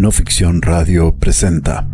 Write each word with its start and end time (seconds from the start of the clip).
No 0.00 0.10
Ficción 0.12 0.62
Radio 0.62 1.14
presenta. 1.14 1.86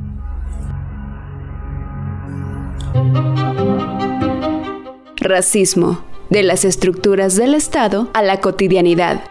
Racismo, 5.16 6.04
de 6.30 6.44
las 6.44 6.64
estructuras 6.64 7.34
del 7.34 7.56
Estado 7.56 8.08
a 8.14 8.22
la 8.22 8.40
cotidianidad. 8.40 9.24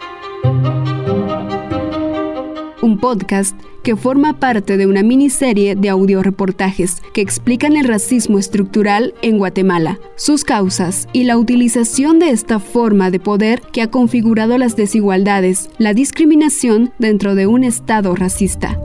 Un 2.86 3.00
podcast 3.00 3.60
que 3.82 3.96
forma 3.96 4.40
parte 4.40 4.78
de 4.78 4.86
una 4.86 5.02
miniserie 5.02 5.76
de 5.76 5.90
audioreportajes 5.90 7.02
que 7.16 7.22
explican 7.22 7.76
el 7.76 7.88
racismo 7.88 8.38
estructural 8.38 9.16
en 9.24 9.40
Guatemala, 9.40 9.98
sus 10.16 10.44
causas 10.44 11.08
y 11.12 11.24
la 11.24 11.36
utilización 11.36 12.20
de 12.20 12.30
esta 12.30 12.60
forma 12.60 13.10
de 13.10 13.20
poder 13.20 13.64
que 13.74 13.82
ha 13.82 13.90
configurado 13.90 14.60
las 14.60 14.76
desigualdades, 14.76 15.72
la 15.80 15.96
discriminación 15.96 16.94
dentro 17.00 17.34
de 17.34 17.48
un 17.48 17.64
Estado 17.64 18.16
racista. 18.16 18.80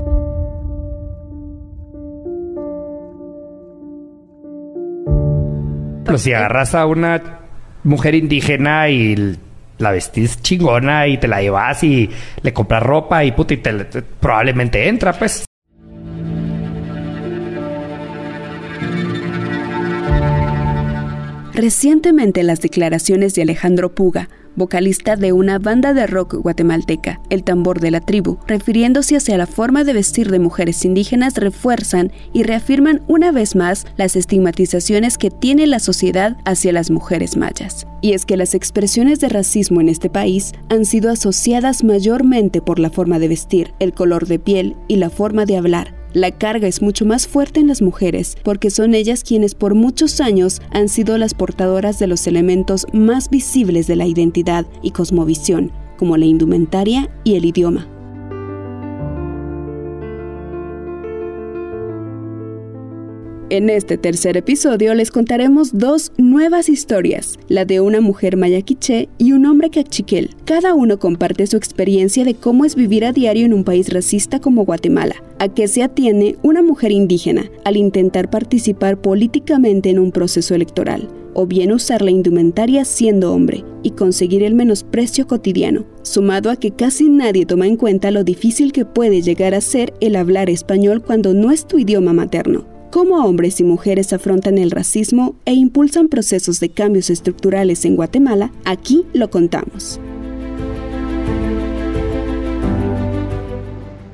Si 6.17 6.33
a 6.33 6.87
una 6.87 7.41
mujer 7.85 8.15
indígena 8.15 8.89
y 8.89 9.37
la 9.81 9.91
vestís 9.91 10.41
chingona 10.43 11.07
y 11.07 11.19
te 11.19 11.29
la 11.29 11.41
llevas 11.41 11.83
y 11.83 12.09
le 12.43 12.53
compras 12.53 12.83
ropa 12.83 13.25
y 13.25 13.33
puta 13.33 13.55
y 13.55 13.59
te, 13.59 13.73
probablemente 14.21 14.89
entra, 14.89 15.13
pues. 15.13 15.45
Recientemente 21.61 22.43
las 22.43 22.63
declaraciones 22.63 23.35
de 23.35 23.43
Alejandro 23.43 23.95
Puga, 23.95 24.31
vocalista 24.57 25.17
de 25.17 25.35
una 25.35 25.59
banda 25.59 25.93
de 25.93 26.07
rock 26.07 26.37
guatemalteca, 26.37 27.21
El 27.29 27.45
Tambor 27.45 27.81
de 27.81 27.91
la 27.91 28.01
Tribu, 28.01 28.39
refiriéndose 28.47 29.15
hacia 29.15 29.37
la 29.37 29.47
forma 29.47 29.85
de 29.85 29.93
vestir 29.93 30.31
de 30.31 30.39
mujeres 30.39 30.83
indígenas, 30.87 31.35
refuerzan 31.35 32.13
y 32.33 32.45
reafirman 32.45 33.03
una 33.09 33.31
vez 33.31 33.57
más 33.57 33.87
las 33.99 34.17
estigmatizaciones 34.17 35.19
que 35.19 35.31
tiene 35.31 35.67
la 35.67 35.81
sociedad 35.81 36.39
hacia 36.47 36.73
las 36.73 36.91
mujeres 36.91 37.37
mayas. 37.37 37.87
Y 38.01 38.15
es 38.15 38.25
que 38.25 38.39
las 38.39 38.55
expresiones 38.55 39.21
de 39.21 39.29
racismo 39.29 39.83
en 39.83 39.91
este 39.91 40.09
país 40.09 40.53
han 40.71 40.87
sido 40.87 41.11
asociadas 41.11 41.85
mayormente 41.85 42.63
por 42.63 42.79
la 42.79 42.89
forma 42.89 43.19
de 43.19 43.29
vestir, 43.29 43.75
el 43.81 43.93
color 43.93 44.27
de 44.27 44.39
piel 44.39 44.77
y 44.89 44.97
la 44.97 45.11
forma 45.11 45.45
de 45.45 45.59
hablar, 45.59 46.00
la 46.13 46.31
carga 46.31 46.69
es 46.69 46.83
mucho 46.83 47.05
más 47.05 47.27
fuerte 47.27 47.61
en 47.61 47.69
las 47.69 47.83
mujeres 47.83 48.37
porque 48.43 48.71
son 48.71 48.95
ellas 48.95 49.25
quienes 49.25 49.55
por 49.55 49.75
muchos 49.75 50.21
años 50.21 50.61
han 50.71 50.89
sido 50.89 51.19
las 51.19 51.35
portadoras 51.35 51.99
de 51.99 52.07
los 52.07 52.27
elementos 52.27 52.87
más 52.93 53.31
visibles 53.31 53.87
de 53.87 53.97
la 53.97 54.07
identidad 54.07 54.67
y 54.83 54.91
cosmovisión, 54.91 55.71
como 55.99 56.17
la 56.17 56.27
indumentaria 56.27 57.09
y 57.25 57.37
el 57.37 57.45
idioma. 57.45 58.00
En 63.51 63.69
este 63.69 63.99
tercer 63.99 64.37
episodio 64.37 64.95
les 64.95 65.11
contaremos 65.11 65.77
dos 65.77 66.13
nuevas 66.17 66.69
historias, 66.69 67.37
la 67.49 67.65
de 67.65 67.81
una 67.81 68.01
mujer 68.01 68.37
maya 68.37 68.63
quiché 68.63 69.09
y 69.19 69.33
un 69.33 69.45
hombre 69.45 69.71
cachiquel. 69.71 70.37
Cada 70.45 70.73
uno 70.73 71.01
comparte 71.01 71.49
su 71.49 71.57
experiencia 71.57 72.25
de 72.25 72.35
cómo 72.35 72.65
es 72.65 72.77
vivir 72.77 73.05
a 73.05 73.11
diario 73.11 73.45
en 73.45 73.53
un 73.53 73.65
país 73.65 73.93
racista 73.93 74.39
como 74.39 74.65
Guatemala, 74.65 75.17
a 75.41 75.49
qué 75.49 75.67
se 75.67 75.83
atiene 75.83 76.37
una 76.45 76.63
mujer 76.63 76.93
indígena 76.93 77.51
al 77.65 77.77
intentar 77.77 78.31
participar 78.31 79.01
políticamente 79.01 79.91
en 79.91 79.99
un 79.99 80.13
proceso 80.13 80.55
electoral, 80.55 81.09
o 81.35 81.45
bien 81.45 81.73
usar 81.73 82.03
la 82.03 82.13
indumentaria 82.13 82.85
siendo 82.85 83.35
hombre 83.35 83.65
y 83.83 83.91
conseguir 83.91 84.45
el 84.45 84.55
menosprecio 84.55 85.27
cotidiano, 85.27 85.87
sumado 86.03 86.51
a 86.51 86.57
que 86.57 86.71
casi 86.71 87.09
nadie 87.09 87.47
toma 87.47 87.67
en 87.67 87.75
cuenta 87.75 88.13
lo 88.13 88.23
difícil 88.23 88.71
que 88.71 88.85
puede 88.85 89.23
llegar 89.23 89.55
a 89.55 89.61
ser 89.61 89.93
el 90.01 90.15
hablar 90.15 90.51
español 90.51 91.03
cuando 91.03 91.35
no 91.35 91.51
es 91.51 91.67
tu 91.67 91.81
idioma 91.81 92.13
materno 92.13 92.79
cómo 92.91 93.25
hombres 93.25 93.61
y 93.61 93.65
mujeres 93.65 94.13
afrontan 94.13 94.59
el 94.59 94.71
racismo 94.71 95.35
e 95.45 95.53
impulsan 95.53 96.09
procesos 96.09 96.61
de 96.61 96.71
cambios 96.71 97.11
estructurales 97.11 97.85
en 97.85 97.97
Guatemala, 97.97 98.51
aquí 98.65 99.07
lo 99.13 99.31
contamos. 99.31 100.01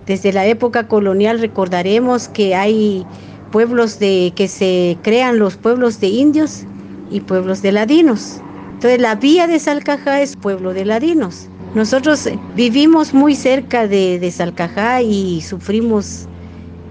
Desde 0.06 0.32
la 0.32 0.46
época 0.46 0.86
colonial 0.86 1.40
recordaremos 1.40 2.28
que 2.28 2.54
hay 2.54 3.04
pueblos 3.50 3.98
de 3.98 4.32
que 4.36 4.46
se 4.46 4.96
crean 5.02 5.38
los 5.38 5.56
pueblos 5.56 6.00
de 6.00 6.08
indios 6.08 6.64
y 7.10 7.20
pueblos 7.20 7.62
de 7.62 7.72
ladinos. 7.72 8.40
Entonces 8.74 9.00
la 9.00 9.16
vía 9.16 9.46
de 9.46 9.58
Salcajá 9.58 10.20
es 10.20 10.36
pueblo 10.36 10.74
de 10.74 10.84
ladinos. 10.84 11.48
Nosotros 11.74 12.28
vivimos 12.54 13.14
muy 13.14 13.34
cerca 13.34 13.88
de, 13.88 14.18
de 14.20 14.30
Salcajá 14.30 15.02
y 15.02 15.40
sufrimos 15.40 16.28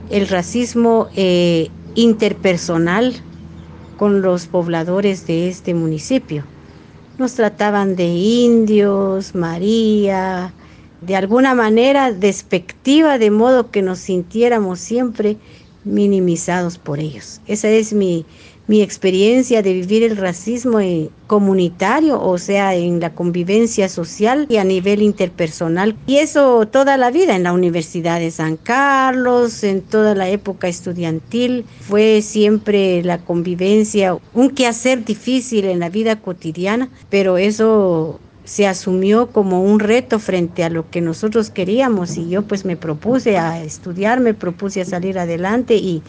el 0.09 0.27
racismo 0.27 1.07
eh, 1.15 1.69
interpersonal 1.95 3.13
con 3.97 4.21
los 4.21 4.47
pobladores 4.47 5.25
de 5.27 5.47
este 5.49 5.73
municipio. 5.73 6.43
Nos 7.17 7.33
trataban 7.33 7.95
de 7.95 8.07
indios, 8.07 9.35
María, 9.35 10.53
de 11.01 11.15
alguna 11.15 11.53
manera 11.53 12.11
despectiva, 12.11 13.17
de 13.17 13.31
modo 13.31 13.71
que 13.71 13.81
nos 13.81 13.99
sintiéramos 13.99 14.79
siempre 14.79 15.37
minimizados 15.85 16.77
por 16.77 16.99
ellos. 16.99 17.41
Esa 17.47 17.69
es 17.69 17.93
mi, 17.93 18.25
mi 18.67 18.81
experiencia 18.81 19.61
de 19.61 19.73
vivir 19.73 20.03
el 20.03 20.17
racismo 20.17 20.79
comunitario, 21.27 22.21
o 22.21 22.37
sea, 22.37 22.75
en 22.75 22.99
la 22.99 23.13
convivencia 23.13 23.89
social 23.89 24.45
y 24.49 24.57
a 24.57 24.63
nivel 24.63 25.01
interpersonal. 25.01 25.95
Y 26.07 26.17
eso 26.17 26.67
toda 26.67 26.97
la 26.97 27.11
vida 27.11 27.35
en 27.35 27.43
la 27.43 27.53
Universidad 27.53 28.19
de 28.19 28.31
San 28.31 28.57
Carlos, 28.57 29.63
en 29.63 29.81
toda 29.81 30.15
la 30.15 30.29
época 30.29 30.67
estudiantil, 30.67 31.65
fue 31.81 32.21
siempre 32.21 33.03
la 33.03 33.19
convivencia, 33.19 34.17
un 34.33 34.49
quehacer 34.49 35.05
difícil 35.05 35.65
en 35.65 35.79
la 35.79 35.89
vida 35.89 36.15
cotidiana, 36.17 36.89
pero 37.09 37.37
eso 37.37 38.19
se 38.45 38.67
asumió 38.67 39.27
como 39.31 39.63
un 39.63 39.79
reto 39.79 40.19
frente 40.19 40.63
a 40.63 40.69
lo 40.69 40.89
que 40.89 41.01
nosotros 41.01 41.49
queríamos 41.49 42.15
y 42.15 42.29
yo 42.29 42.43
pues 42.43 42.63
me 42.63 42.77
propuse 42.77 43.37
a 43.39 43.63
estudiar, 43.63 44.19
me 44.19 44.35
propuse 44.35 44.81
a 44.81 44.85
salir 44.85 45.17
adelante 45.17 45.75
y, 45.75 46.03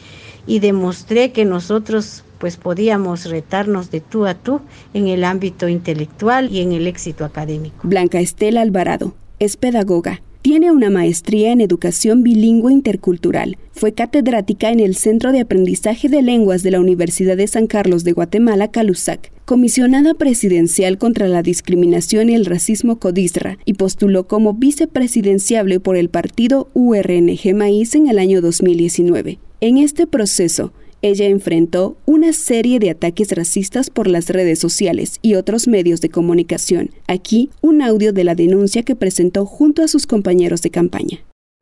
y 0.47 0.59
demostré 0.59 1.33
que 1.33 1.47
nosotros 1.47 2.25
pues 2.39 2.57
podíamos 2.57 3.25
retarnos 3.27 3.91
de 3.91 4.01
tú 4.01 4.27
a 4.27 4.35
tú 4.35 4.61
en 4.95 5.09
el 5.09 5.25
ámbito 5.25 5.69
intelectual 5.69 6.51
y 6.53 6.61
en 6.61 6.73
el 6.73 6.87
éxito 6.87 7.25
académico. 7.25 7.77
Blanca 7.83 8.21
Estela 8.21 8.61
Alvarado 8.61 9.15
es 9.39 9.57
pedagoga. 9.57 10.23
Tiene 10.43 10.71
una 10.71 10.91
maestría 10.91 11.51
en 11.51 11.61
educación 11.61 12.23
bilingüe 12.23 12.73
intercultural. 12.73 13.59
Fue 13.73 13.93
catedrática 13.93 14.71
en 14.71 14.79
el 14.79 14.95
Centro 14.95 15.33
de 15.33 15.41
Aprendizaje 15.41 16.09
de 16.09 16.23
Lenguas 16.23 16.63
de 16.63 16.71
la 16.71 16.79
Universidad 16.79 17.37
de 17.37 17.49
San 17.49 17.67
Carlos 17.67 18.05
de 18.05 18.13
Guatemala, 18.13 18.71
Calusac, 18.71 19.33
comisionada 19.45 20.15
presidencial 20.15 20.99
contra 20.99 21.27
la 21.27 21.43
discriminación 21.43 22.31
y 22.31 22.37
el 22.37 22.47
racismo 22.47 23.01
CODISRA 23.01 23.59
y 23.65 23.75
postuló 23.75 24.29
como 24.29 24.55
vicepresidenciable 24.55 25.81
por 25.81 25.97
el 25.97 26.11
partido 26.11 26.71
URNG 26.75 27.53
Maíz 27.57 27.97
en 27.97 28.07
el 28.07 28.21
año 28.21 28.41
2019. 28.41 29.41
En 29.61 29.79
este 29.79 30.07
proceso, 30.07 30.73
ella 31.03 31.27
enfrentó 31.27 31.97
una 32.07 32.33
serie 32.33 32.79
de 32.79 32.91
ataques 32.91 33.31
racistas 33.33 33.91
por 33.91 34.07
las 34.07 34.29
redes 34.29 34.59
sociales 34.59 35.19
y 35.23 35.35
otros 35.35 35.69
medios 35.69 36.01
de 36.01 36.09
comunicación. 36.09 36.91
Aquí 37.07 37.51
un 37.61 37.83
audio 37.83 38.13
de 38.13 38.25
la 38.25 38.35
denuncia 38.35 38.83
que 38.83 38.97
presentó 38.97 39.47
junto 39.47 39.83
a 39.83 39.89
sus 39.89 40.07
compañeros 40.07 40.63
de 40.63 40.71
campaña. 40.71 41.19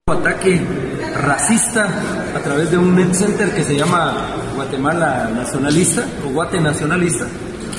Un 0.07 0.17
ataque 0.17 0.61
racista 1.23 1.89
a 2.35 2.41
través 2.41 2.71
de 2.71 2.79
un 2.79 2.95
net 2.95 3.13
center 3.15 3.55
que 3.55 3.65
se 3.65 3.77
llama 3.77 4.37
Guatemala 4.55 5.31
Nacionalista 5.35 6.05
o 6.27 6.33
Guate 6.33 6.61
Nacionalista, 6.61 7.27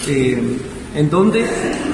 eh, 0.08 0.42
en 0.96 1.10
donde 1.10 1.46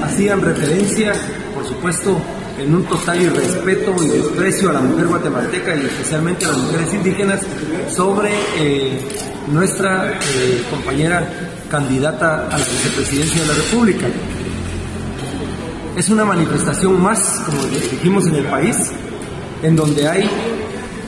hacían 0.02 0.42
referencia, 0.42 1.14
por 1.54 1.66
supuesto, 1.66 2.18
en 2.58 2.76
un 2.76 2.84
total 2.84 3.22
irrespeto 3.22 3.96
y 4.04 4.08
desprecio 4.08 4.70
a 4.70 4.74
la 4.74 4.82
mujer 4.82 5.08
guatemalteca 5.08 5.76
y 5.76 5.86
especialmente 5.86 6.46
a 6.46 6.50
las 6.50 6.58
mujeres 6.58 6.94
indígenas 6.94 7.42
sobre 7.90 8.32
eh, 8.60 9.00
nuestra 9.48 10.14
eh, 10.14 10.64
compañera 10.70 11.28
candidata 11.70 12.48
a 12.48 12.58
la 12.58 12.66
vicepresidencia 12.66 13.42
de 13.42 13.48
la 13.48 13.54
República. 13.54 14.08
Es 15.96 16.10
una 16.10 16.26
manifestación 16.26 17.02
más, 17.02 17.42
como 17.46 17.64
dijimos 17.66 18.28
en 18.28 18.36
el 18.36 18.46
país, 18.46 18.92
en 19.64 19.76
donde 19.76 20.08
hay 20.08 20.30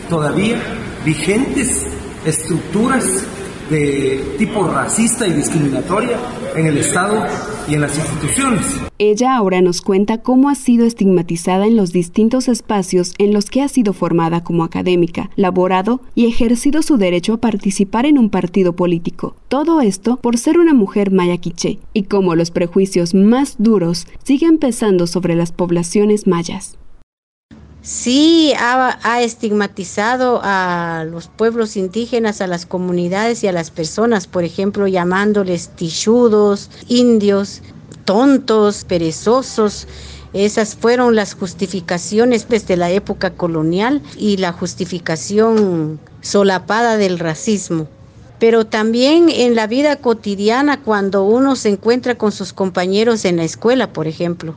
todavía 0.09 0.57
vigentes 1.05 1.85
estructuras 2.25 3.03
de 3.69 4.35
tipo 4.37 4.67
racista 4.67 5.27
y 5.27 5.33
discriminatoria 5.33 6.17
en 6.55 6.67
el 6.67 6.77
Estado 6.77 7.25
y 7.67 7.75
en 7.75 7.81
las 7.81 7.97
instituciones. 7.97 8.79
Ella 8.99 9.35
ahora 9.35 9.61
nos 9.61 9.81
cuenta 9.81 10.19
cómo 10.19 10.49
ha 10.49 10.55
sido 10.55 10.85
estigmatizada 10.85 11.65
en 11.65 11.75
los 11.75 11.91
distintos 11.91 12.47
espacios 12.47 13.13
en 13.17 13.33
los 13.33 13.49
que 13.49 13.61
ha 13.61 13.67
sido 13.67 13.93
formada 13.93 14.43
como 14.43 14.63
académica, 14.63 15.29
laborado 15.35 16.01
y 16.15 16.27
ejercido 16.27 16.81
su 16.81 16.97
derecho 16.97 17.33
a 17.33 17.37
participar 17.37 18.05
en 18.05 18.17
un 18.17 18.29
partido 18.29 18.75
político. 18.75 19.35
Todo 19.47 19.81
esto 19.81 20.17
por 20.17 20.37
ser 20.37 20.57
una 20.57 20.73
mujer 20.73 21.11
maya 21.11 21.37
quiché 21.37 21.79
y 21.93 22.03
cómo 22.03 22.35
los 22.35 22.51
prejuicios 22.51 23.13
más 23.13 23.55
duros 23.57 24.07
siguen 24.23 24.57
pesando 24.57 25.07
sobre 25.07 25.35
las 25.35 25.51
poblaciones 25.51 26.27
mayas. 26.27 26.77
Sí 27.83 28.53
ha, 28.57 29.21
estigmatizado 29.21 30.39
a 30.41 31.05
los 31.07 31.27
pueblos 31.27 31.75
indígenas, 31.75 32.41
a 32.41 32.47
las 32.47 32.65
comunidades 32.65 33.43
y 33.43 33.47
a 33.47 33.51
las 33.51 33.69
personas, 33.69 34.25
por 34.25 34.43
ejemplo, 34.43 34.87
llamándoles 34.87 35.69
tichudos, 35.69 36.71
indios, 36.87 37.61
tontos, 38.05 38.85
perezosos. 38.85 39.87
Esas 40.31 40.75
fueron 40.75 41.15
las 41.15 41.35
justificaciones 41.35 42.47
desde 42.49 42.77
la 42.77 42.89
época 42.89 43.31
colonial 43.31 44.01
y 44.17 44.37
la 44.37 44.51
justificación 44.53 45.99
solapada 46.21 46.97
del 46.97 47.19
racismo. 47.19 47.87
Pero 48.39 48.65
también 48.65 49.29
en 49.29 49.55
la 49.55 49.67
vida 49.67 49.97
cotidiana, 49.97 50.81
cuando 50.81 51.23
uno 51.23 51.55
se 51.55 51.69
encuentra 51.69 52.15
con 52.15 52.31
sus 52.31 52.51
compañeros 52.51 53.25
en 53.25 53.37
la 53.37 53.43
escuela, 53.43 53.93
por 53.93 54.07
ejemplo, 54.07 54.55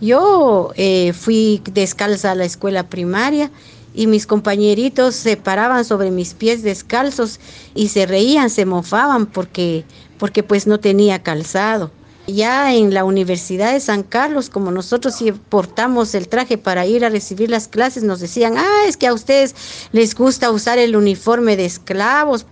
yo 0.00 0.72
eh, 0.76 1.12
fui 1.12 1.62
descalza 1.72 2.32
a 2.32 2.34
la 2.34 2.44
escuela 2.44 2.88
primaria 2.88 3.50
y 3.94 4.06
mis 4.06 4.26
compañeritos 4.26 5.14
se 5.14 5.36
paraban 5.36 5.84
sobre 5.84 6.10
mis 6.10 6.34
pies 6.34 6.62
descalzos 6.62 7.38
y 7.74 7.88
se 7.88 8.06
reían, 8.06 8.50
se 8.50 8.66
mofaban 8.66 9.26
porque, 9.26 9.84
porque 10.18 10.42
pues 10.42 10.66
no 10.66 10.80
tenía 10.80 11.22
calzado. 11.22 11.90
Ya 12.26 12.74
en 12.74 12.94
la 12.94 13.04
Universidad 13.04 13.74
de 13.74 13.80
San 13.80 14.02
Carlos, 14.02 14.48
como 14.48 14.70
nosotros 14.70 15.22
portamos 15.50 16.14
el 16.14 16.26
traje 16.26 16.56
para 16.56 16.86
ir 16.86 17.04
a 17.04 17.10
recibir 17.10 17.50
las 17.50 17.68
clases, 17.68 18.02
nos 18.02 18.18
decían, 18.18 18.56
ah, 18.56 18.84
es 18.88 18.96
que 18.96 19.06
a 19.06 19.12
ustedes 19.12 19.54
les 19.92 20.14
gusta 20.14 20.50
usar 20.50 20.78
el 20.78 20.96
uniforme 20.96 21.56
de 21.56 21.66
esclavos. 21.66 22.46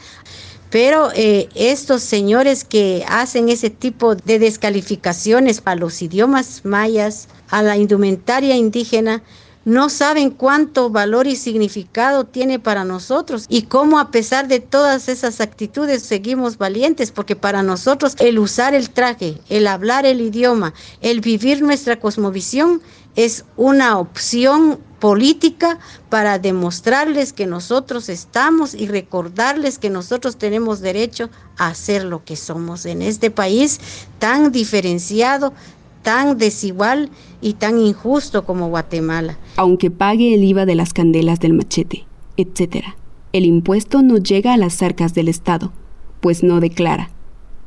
Pero 0.72 1.10
eh, 1.14 1.50
estos 1.54 2.02
señores 2.02 2.64
que 2.64 3.04
hacen 3.06 3.50
ese 3.50 3.68
tipo 3.68 4.14
de 4.14 4.38
descalificaciones 4.38 5.60
para 5.60 5.78
los 5.78 6.00
idiomas 6.00 6.62
mayas, 6.64 7.28
a 7.50 7.62
la 7.62 7.76
indumentaria 7.76 8.56
indígena, 8.56 9.22
no 9.64 9.88
saben 9.88 10.30
cuánto 10.30 10.90
valor 10.90 11.26
y 11.26 11.36
significado 11.36 12.24
tiene 12.24 12.58
para 12.58 12.84
nosotros 12.84 13.46
y 13.48 13.62
cómo 13.62 13.98
a 13.98 14.10
pesar 14.10 14.48
de 14.48 14.60
todas 14.60 15.08
esas 15.08 15.40
actitudes 15.40 16.02
seguimos 16.02 16.58
valientes, 16.58 17.12
porque 17.12 17.36
para 17.36 17.62
nosotros 17.62 18.14
el 18.18 18.38
usar 18.38 18.74
el 18.74 18.90
traje, 18.90 19.38
el 19.48 19.66
hablar 19.66 20.06
el 20.06 20.20
idioma, 20.20 20.74
el 21.00 21.20
vivir 21.20 21.62
nuestra 21.62 21.98
cosmovisión 22.00 22.82
es 23.14 23.44
una 23.56 23.98
opción 23.98 24.78
política 24.98 25.78
para 26.08 26.38
demostrarles 26.38 27.32
que 27.32 27.46
nosotros 27.46 28.08
estamos 28.08 28.72
y 28.72 28.86
recordarles 28.86 29.78
que 29.78 29.90
nosotros 29.90 30.36
tenemos 30.36 30.80
derecho 30.80 31.28
a 31.58 31.74
ser 31.74 32.04
lo 32.04 32.24
que 32.24 32.36
somos 32.36 32.86
en 32.86 33.02
este 33.02 33.30
país 33.30 33.80
tan 34.18 34.52
diferenciado, 34.52 35.52
tan 36.02 36.38
desigual 36.38 37.10
y 37.40 37.54
tan 37.54 37.78
injusto 37.78 38.44
como 38.44 38.68
Guatemala. 38.68 39.38
Aunque 39.56 39.90
pague 39.90 40.34
el 40.34 40.44
IVA 40.44 40.66
de 40.66 40.74
las 40.74 40.92
candelas 40.92 41.40
del 41.40 41.54
machete, 41.54 42.04
etc., 42.36 42.84
el 43.32 43.46
impuesto 43.46 44.02
no 44.02 44.18
llega 44.18 44.52
a 44.52 44.58
las 44.58 44.82
arcas 44.82 45.14
del 45.14 45.28
Estado, 45.28 45.72
pues 46.20 46.42
no 46.42 46.60
declara. 46.60 47.10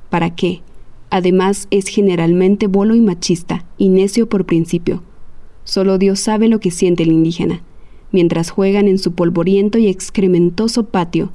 ¿Para 0.10 0.36
qué? 0.36 0.62
Además 1.10 1.68
es 1.72 1.88
generalmente 1.88 2.68
bolo 2.68 2.96
y 2.96 3.02
machista 3.02 3.66
y 3.78 3.90
necio 3.90 4.30
por 4.30 4.46
principio 4.46 5.02
Solo 5.66 5.98
Dios 5.98 6.20
sabe 6.20 6.48
lo 6.48 6.60
que 6.60 6.70
siente 6.70 7.04
el 7.04 7.12
indígena, 7.12 7.64
mientras 8.12 8.52
juegan 8.52 8.88
en 8.88 9.00
su 9.00 9.14
polvoriento 9.14 9.80
y 9.80 9.88
excrementoso 9.88 10.86
patio. 10.86 11.34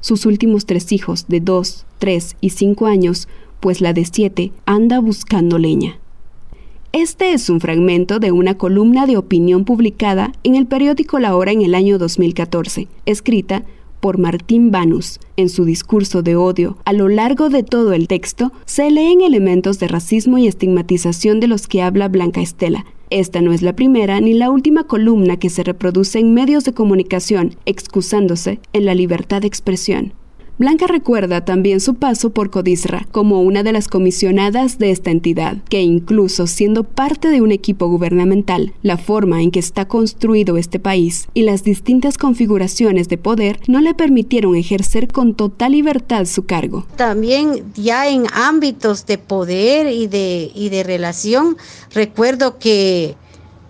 Sus 0.00 0.26
últimos 0.26 0.66
tres 0.66 0.92
hijos, 0.92 1.26
de 1.26 1.40
dos, 1.40 1.86
tres 1.98 2.36
y 2.42 2.50
cinco 2.50 2.86
años, 2.86 3.28
pues 3.60 3.80
la 3.80 3.94
de 3.94 4.04
siete, 4.04 4.52
anda 4.66 5.00
buscando 5.00 5.58
leña. 5.58 5.98
Este 6.92 7.32
es 7.32 7.48
un 7.48 7.58
fragmento 7.58 8.18
de 8.18 8.32
una 8.32 8.58
columna 8.58 9.06
de 9.06 9.16
opinión 9.16 9.64
publicada 9.64 10.32
en 10.44 10.56
el 10.56 10.66
periódico 10.66 11.18
La 11.18 11.34
Hora 11.34 11.50
en 11.50 11.62
el 11.62 11.74
año 11.74 11.96
2014, 11.96 12.86
escrita 13.06 13.62
por 14.00 14.18
Martín 14.18 14.70
Banus. 14.70 15.18
En 15.38 15.48
su 15.48 15.64
discurso 15.64 16.22
de 16.22 16.36
odio, 16.36 16.76
a 16.84 16.92
lo 16.92 17.08
largo 17.08 17.48
de 17.48 17.62
todo 17.62 17.94
el 17.94 18.08
texto, 18.08 18.52
se 18.66 18.90
leen 18.90 19.22
elementos 19.22 19.78
de 19.78 19.88
racismo 19.88 20.36
y 20.36 20.46
estigmatización 20.46 21.40
de 21.40 21.46
los 21.46 21.66
que 21.66 21.80
habla 21.80 22.08
Blanca 22.08 22.42
Estela, 22.42 22.84
esta 23.12 23.42
no 23.42 23.52
es 23.52 23.60
la 23.60 23.76
primera 23.76 24.22
ni 24.22 24.32
la 24.32 24.48
última 24.48 24.84
columna 24.84 25.36
que 25.36 25.50
se 25.50 25.62
reproduce 25.62 26.18
en 26.18 26.32
medios 26.32 26.64
de 26.64 26.72
comunicación, 26.72 27.56
excusándose 27.66 28.58
en 28.72 28.86
la 28.86 28.94
libertad 28.94 29.42
de 29.42 29.48
expresión. 29.48 30.14
Blanca 30.62 30.86
recuerda 30.86 31.44
también 31.44 31.80
su 31.80 31.96
paso 31.96 32.30
por 32.30 32.50
Codisra 32.50 33.04
como 33.10 33.42
una 33.42 33.64
de 33.64 33.72
las 33.72 33.88
comisionadas 33.88 34.78
de 34.78 34.92
esta 34.92 35.10
entidad, 35.10 35.56
que 35.68 35.82
incluso 35.82 36.46
siendo 36.46 36.84
parte 36.84 37.30
de 37.30 37.40
un 37.40 37.50
equipo 37.50 37.88
gubernamental, 37.88 38.72
la 38.80 38.96
forma 38.96 39.42
en 39.42 39.50
que 39.50 39.58
está 39.58 39.88
construido 39.88 40.56
este 40.56 40.78
país 40.78 41.26
y 41.34 41.42
las 41.42 41.64
distintas 41.64 42.16
configuraciones 42.16 43.08
de 43.08 43.18
poder 43.18 43.58
no 43.66 43.80
le 43.80 43.92
permitieron 43.94 44.54
ejercer 44.54 45.08
con 45.08 45.34
total 45.34 45.72
libertad 45.72 46.26
su 46.26 46.44
cargo. 46.44 46.86
También 46.94 47.64
ya 47.74 48.06
en 48.06 48.26
ámbitos 48.32 49.04
de 49.04 49.18
poder 49.18 49.88
y 49.88 50.06
de, 50.06 50.52
y 50.54 50.68
de 50.68 50.84
relación, 50.84 51.56
recuerdo 51.92 52.60
que 52.60 53.16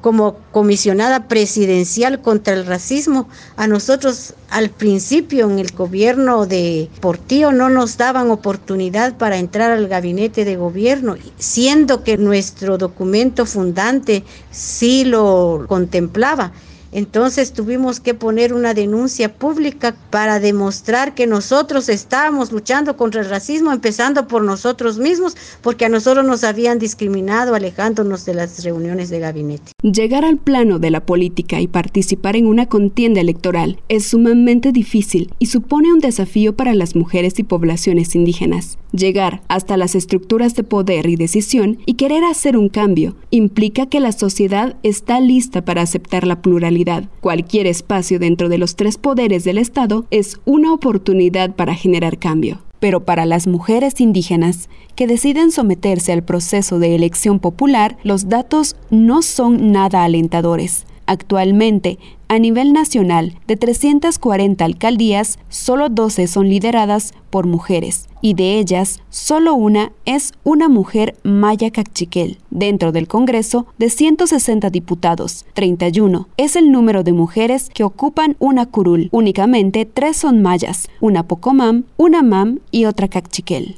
como 0.03 0.37
comisionada 0.51 1.29
presidencial 1.29 2.21
contra 2.21 2.55
el 2.55 2.67
racismo, 2.67 3.29
a 3.57 3.67
nosotros 3.69 4.35
al 4.51 4.69
principio 4.69 5.49
en 5.49 5.61
el 5.61 5.73
gobierno 5.73 6.45
de 6.45 6.91
Portillo 7.01 7.53
no 7.53 7.71
nos 7.71 7.97
daban 7.97 8.31
oportunidad 8.31 9.17
para 9.17 9.39
entrar 9.39 9.71
al 9.71 9.87
gabinete 9.89 10.45
de 10.45 10.57
gobierno, 10.57 11.17
siendo 11.39 12.03
que 12.03 12.19
nuestro 12.19 12.77
documento 12.79 13.47
fundante 13.47 14.25
sí 14.51 15.05
lo 15.05 15.65
contemplaba. 15.69 16.53
Entonces 16.93 17.55
tuvimos 17.55 18.01
que 18.01 18.13
poner 18.13 18.53
una 18.53 18.75
denuncia 18.75 19.33
pública 19.35 19.97
para 20.11 20.41
demostrar 20.41 21.15
que 21.15 21.27
nosotros 21.27 21.89
estábamos 21.89 22.53
luchando 22.53 22.99
contra 22.99 23.23
el 23.23 23.31
racismo, 23.31 23.73
empezando 23.73 24.29
por 24.29 24.45
nosotros 24.45 24.99
mismos, 24.99 25.35
porque 25.63 25.87
a 25.87 25.89
nosotros 25.89 26.27
nos 26.27 26.45
habían 26.45 26.79
discriminado 26.79 27.55
alejándonos 27.55 28.27
de 28.27 28.35
las 28.35 28.63
reuniones 28.63 29.09
de 29.09 29.21
gabinete. 29.21 29.73
Llegar 29.83 30.27
al 30.27 30.37
plano 30.37 30.79
de 30.79 30.91
la 30.91 31.07
política 31.07 31.63
y 31.63 31.67
participar 31.67 32.37
en 32.37 32.47
una 32.47 32.67
contienda 32.67 33.23
electoral 33.23 33.81
es 33.89 34.07
sumamente 34.09 34.71
difícil 34.71 35.33
y 35.39 35.47
supone 35.47 35.93
un 35.93 36.01
desafío 36.01 36.55
para 36.55 36.75
las 36.75 36.95
mujeres 36.95 37.39
y 37.39 37.43
poblaciones 37.43 38.15
indígenas. 38.15 38.79
Llegar 38.93 39.41
hasta 39.49 39.79
las 39.79 39.95
estructuras 39.95 40.55
de 40.55 40.65
poder 40.65 41.07
y 41.07 41.17
decisión 41.17 41.79
y 41.87 41.95
querer 41.95 42.25
hacer 42.25 42.59
un 42.59 42.69
cambio 42.69 43.17
implica 43.31 43.87
que 43.87 44.01
la 44.01 44.13
sociedad 44.13 44.77
está 44.83 45.19
lista 45.21 45.65
para 45.65 45.81
aceptar 45.81 46.27
la 46.27 46.43
pluralidad. 46.43 46.82
Cualquier 47.21 47.67
espacio 47.67 48.19
dentro 48.19 48.49
de 48.49 48.59
los 48.59 48.77
tres 48.77 48.99
poderes 48.99 49.45
del 49.45 49.59
Estado 49.59 50.07
es 50.11 50.41
una 50.45 50.73
oportunidad 50.73 51.55
para 51.55 51.75
generar 51.75 52.19
cambio. 52.19 52.59
Pero 52.81 53.05
para 53.05 53.27
las 53.27 53.47
mujeres 53.47 54.01
indígenas 54.01 54.69
que 54.97 55.07
deciden 55.07 55.53
someterse 55.53 56.13
al 56.13 56.25
proceso 56.25 56.79
de 56.79 56.95
elección 56.95 57.39
popular, 57.39 57.97
los 58.03 58.29
datos 58.29 58.77
no 58.91 59.23
son 59.23 59.71
nada 59.71 60.03
alentadores. 60.03 60.85
Actualmente, 61.07 61.99
a 62.29 62.39
nivel 62.39 62.73
nacional, 62.73 63.35
de 63.47 63.57
340 63.57 64.65
alcaldías, 64.65 65.39
solo 65.49 65.89
12 65.89 66.27
son 66.29 66.49
lideradas 66.49 67.13
por 67.29 67.47
mujeres, 67.47 68.09
y 68.23 68.35
de 68.35 68.59
ellas, 68.59 69.01
solo 69.11 69.55
una 69.55 69.93
es 70.07 70.33
una 70.45 70.69
mujer 70.69 71.17
maya 71.25 71.71
cachiquel. 71.71 72.39
Dentro 72.51 72.93
del 72.93 73.09
Congreso, 73.09 73.67
de 73.79 73.91
160 73.91 74.71
diputados, 74.71 75.45
31 75.53 76.29
es 76.37 76.57
el 76.57 76.73
número 76.73 77.03
de 77.03 77.13
mujeres 77.13 77.69
que 77.69 77.85
ocupan 77.85 78.37
una 78.39 78.67
curul. 78.67 79.09
Únicamente 79.13 79.85
tres 79.85 80.17
son 80.17 80.41
mayas, 80.41 80.89
una 81.01 81.25
pocomam, 81.25 81.85
una 81.97 82.23
mam 82.23 82.61
y 82.71 82.87
otra 82.87 83.09
cachiquel. 83.09 83.77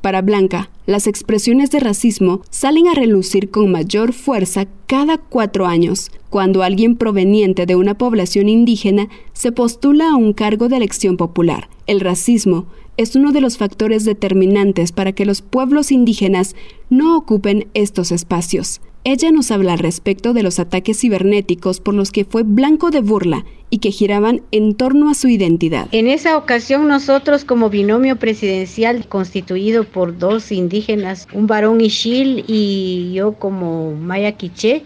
Para 0.00 0.22
Blanca, 0.22 0.70
las 0.86 1.08
expresiones 1.08 1.70
de 1.72 1.80
racismo 1.80 2.42
salen 2.48 2.86
a 2.86 2.94
relucir 2.94 3.50
con 3.50 3.70
mayor 3.72 4.12
fuerza 4.12 4.66
cada 4.86 5.18
cuatro 5.18 5.66
años, 5.66 6.12
cuando 6.30 6.62
alguien 6.62 6.96
proveniente 6.96 7.66
de 7.66 7.74
una 7.74 7.98
población 7.98 8.48
indígena 8.48 9.08
se 9.32 9.50
postula 9.50 10.10
a 10.10 10.16
un 10.16 10.32
cargo 10.32 10.68
de 10.68 10.76
elección 10.76 11.16
popular. 11.16 11.68
El 11.88 12.00
racismo 12.00 12.66
es 12.96 13.16
uno 13.16 13.32
de 13.32 13.40
los 13.40 13.58
factores 13.58 14.04
determinantes 14.04 14.92
para 14.92 15.12
que 15.12 15.26
los 15.26 15.42
pueblos 15.42 15.92
indígenas 15.92 16.54
no 16.90 17.16
ocupen 17.16 17.68
estos 17.74 18.12
espacios. 18.12 18.80
Ella 19.04 19.30
nos 19.30 19.52
habla 19.52 19.74
al 19.74 19.78
respecto 19.78 20.32
de 20.32 20.42
los 20.42 20.58
ataques 20.58 20.98
cibernéticos 20.98 21.78
por 21.78 21.94
los 21.94 22.10
que 22.10 22.24
fue 22.24 22.42
blanco 22.42 22.90
de 22.90 23.00
burla 23.00 23.44
y 23.70 23.78
que 23.78 23.92
giraban 23.92 24.42
en 24.50 24.74
torno 24.74 25.08
a 25.10 25.14
su 25.14 25.28
identidad. 25.28 25.86
En 25.92 26.08
esa 26.08 26.36
ocasión 26.36 26.88
nosotros 26.88 27.44
como 27.44 27.70
binomio 27.70 28.16
presidencial 28.16 29.06
constituido 29.06 29.84
por 29.84 30.18
dos 30.18 30.50
indígenas, 30.50 31.28
un 31.32 31.46
varón 31.46 31.80
Ishil 31.80 32.44
y 32.48 33.12
yo 33.12 33.34
como 33.34 33.92
Maya 33.92 34.32
Quiché, 34.32 34.82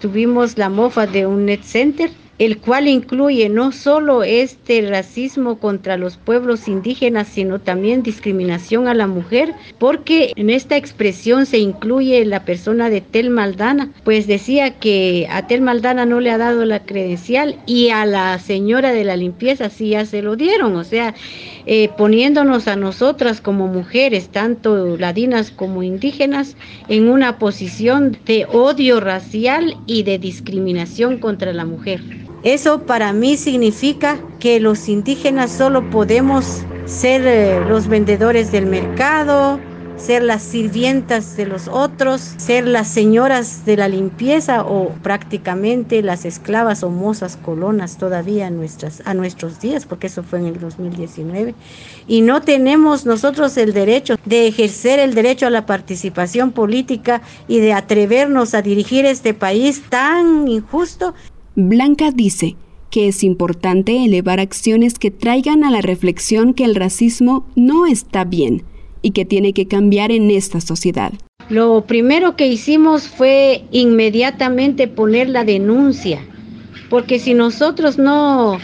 tuvimos 0.00 0.58
la 0.58 0.68
mofa 0.68 1.06
de 1.06 1.26
un 1.26 1.44
net 1.44 1.62
center 1.62 2.10
el 2.40 2.56
cual 2.56 2.88
incluye 2.88 3.50
no 3.50 3.70
solo 3.70 4.22
este 4.22 4.80
racismo 4.88 5.58
contra 5.58 5.98
los 5.98 6.16
pueblos 6.16 6.68
indígenas, 6.68 7.28
sino 7.28 7.58
también 7.58 8.02
discriminación 8.02 8.88
a 8.88 8.94
la 8.94 9.06
mujer, 9.06 9.52
porque 9.78 10.32
en 10.36 10.48
esta 10.48 10.78
expresión 10.78 11.44
se 11.44 11.58
incluye 11.58 12.24
la 12.24 12.46
persona 12.46 12.88
de 12.88 13.02
Tel 13.02 13.28
Maldana, 13.28 13.90
pues 14.04 14.26
decía 14.26 14.78
que 14.78 15.28
a 15.30 15.46
Tel 15.46 15.60
Maldana 15.60 16.06
no 16.06 16.18
le 16.20 16.30
ha 16.30 16.38
dado 16.38 16.64
la 16.64 16.86
credencial 16.86 17.58
y 17.66 17.90
a 17.90 18.06
la 18.06 18.38
señora 18.38 18.92
de 18.92 19.04
la 19.04 19.16
limpieza 19.16 19.68
sí 19.68 19.90
ya 19.90 20.06
se 20.06 20.22
lo 20.22 20.34
dieron, 20.34 20.76
o 20.76 20.84
sea, 20.84 21.14
eh, 21.66 21.90
poniéndonos 21.98 22.68
a 22.68 22.76
nosotras 22.76 23.42
como 23.42 23.66
mujeres, 23.66 24.30
tanto 24.30 24.96
ladinas 24.96 25.50
como 25.50 25.82
indígenas, 25.82 26.56
en 26.88 27.10
una 27.10 27.38
posición 27.38 28.16
de 28.24 28.46
odio 28.46 28.98
racial 28.98 29.76
y 29.86 30.04
de 30.04 30.18
discriminación 30.18 31.18
contra 31.18 31.52
la 31.52 31.66
mujer. 31.66 32.00
Eso 32.42 32.86
para 32.86 33.12
mí 33.12 33.36
significa 33.36 34.18
que 34.38 34.60
los 34.60 34.88
indígenas 34.88 35.52
solo 35.52 35.88
podemos 35.90 36.64
ser 36.86 37.26
eh, 37.26 37.60
los 37.68 37.86
vendedores 37.86 38.50
del 38.50 38.66
mercado, 38.66 39.60
ser 40.00 40.22
las 40.22 40.42
sirvientas 40.42 41.36
de 41.36 41.46
los 41.46 41.68
otros, 41.68 42.22
ser 42.38 42.66
las 42.66 42.88
señoras 42.88 43.64
de 43.66 43.76
la 43.76 43.88
limpieza 43.88 44.64
o 44.64 44.88
prácticamente 45.02 46.02
las 46.02 46.24
esclavas 46.24 46.82
o 46.82 46.90
mozas 46.90 47.36
colonas 47.36 47.98
todavía 47.98 48.46
a, 48.46 48.50
nuestras, 48.50 49.02
a 49.04 49.14
nuestros 49.14 49.60
días, 49.60 49.84
porque 49.84 50.06
eso 50.06 50.22
fue 50.22 50.38
en 50.38 50.46
el 50.46 50.58
2019. 50.58 51.54
Y 52.08 52.22
no 52.22 52.40
tenemos 52.40 53.04
nosotros 53.04 53.56
el 53.58 53.72
derecho 53.74 54.16
de 54.24 54.46
ejercer 54.46 54.98
el 54.98 55.14
derecho 55.14 55.46
a 55.46 55.50
la 55.50 55.66
participación 55.66 56.52
política 56.52 57.20
y 57.46 57.60
de 57.60 57.74
atrevernos 57.74 58.54
a 58.54 58.62
dirigir 58.62 59.04
este 59.04 59.34
país 59.34 59.82
tan 59.90 60.48
injusto. 60.48 61.14
Blanca 61.56 62.12
dice 62.12 62.56
que 62.90 63.08
es 63.08 63.22
importante 63.24 64.04
elevar 64.04 64.40
acciones 64.40 64.98
que 64.98 65.10
traigan 65.10 65.64
a 65.64 65.70
la 65.70 65.80
reflexión 65.80 66.54
que 66.54 66.64
el 66.64 66.74
racismo 66.74 67.46
no 67.56 67.86
está 67.86 68.24
bien 68.24 68.62
y 69.02 69.10
que 69.12 69.24
tiene 69.24 69.52
que 69.52 69.66
cambiar 69.66 70.12
en 70.12 70.30
esta 70.30 70.60
sociedad. 70.60 71.12
Lo 71.48 71.84
primero 71.86 72.36
que 72.36 72.46
hicimos 72.46 73.08
fue 73.08 73.64
inmediatamente 73.72 74.86
poner 74.86 75.28
la 75.28 75.44
denuncia, 75.44 76.20
porque 76.88 77.18
si 77.18 77.34
nosotros 77.34 77.98
no 77.98 78.58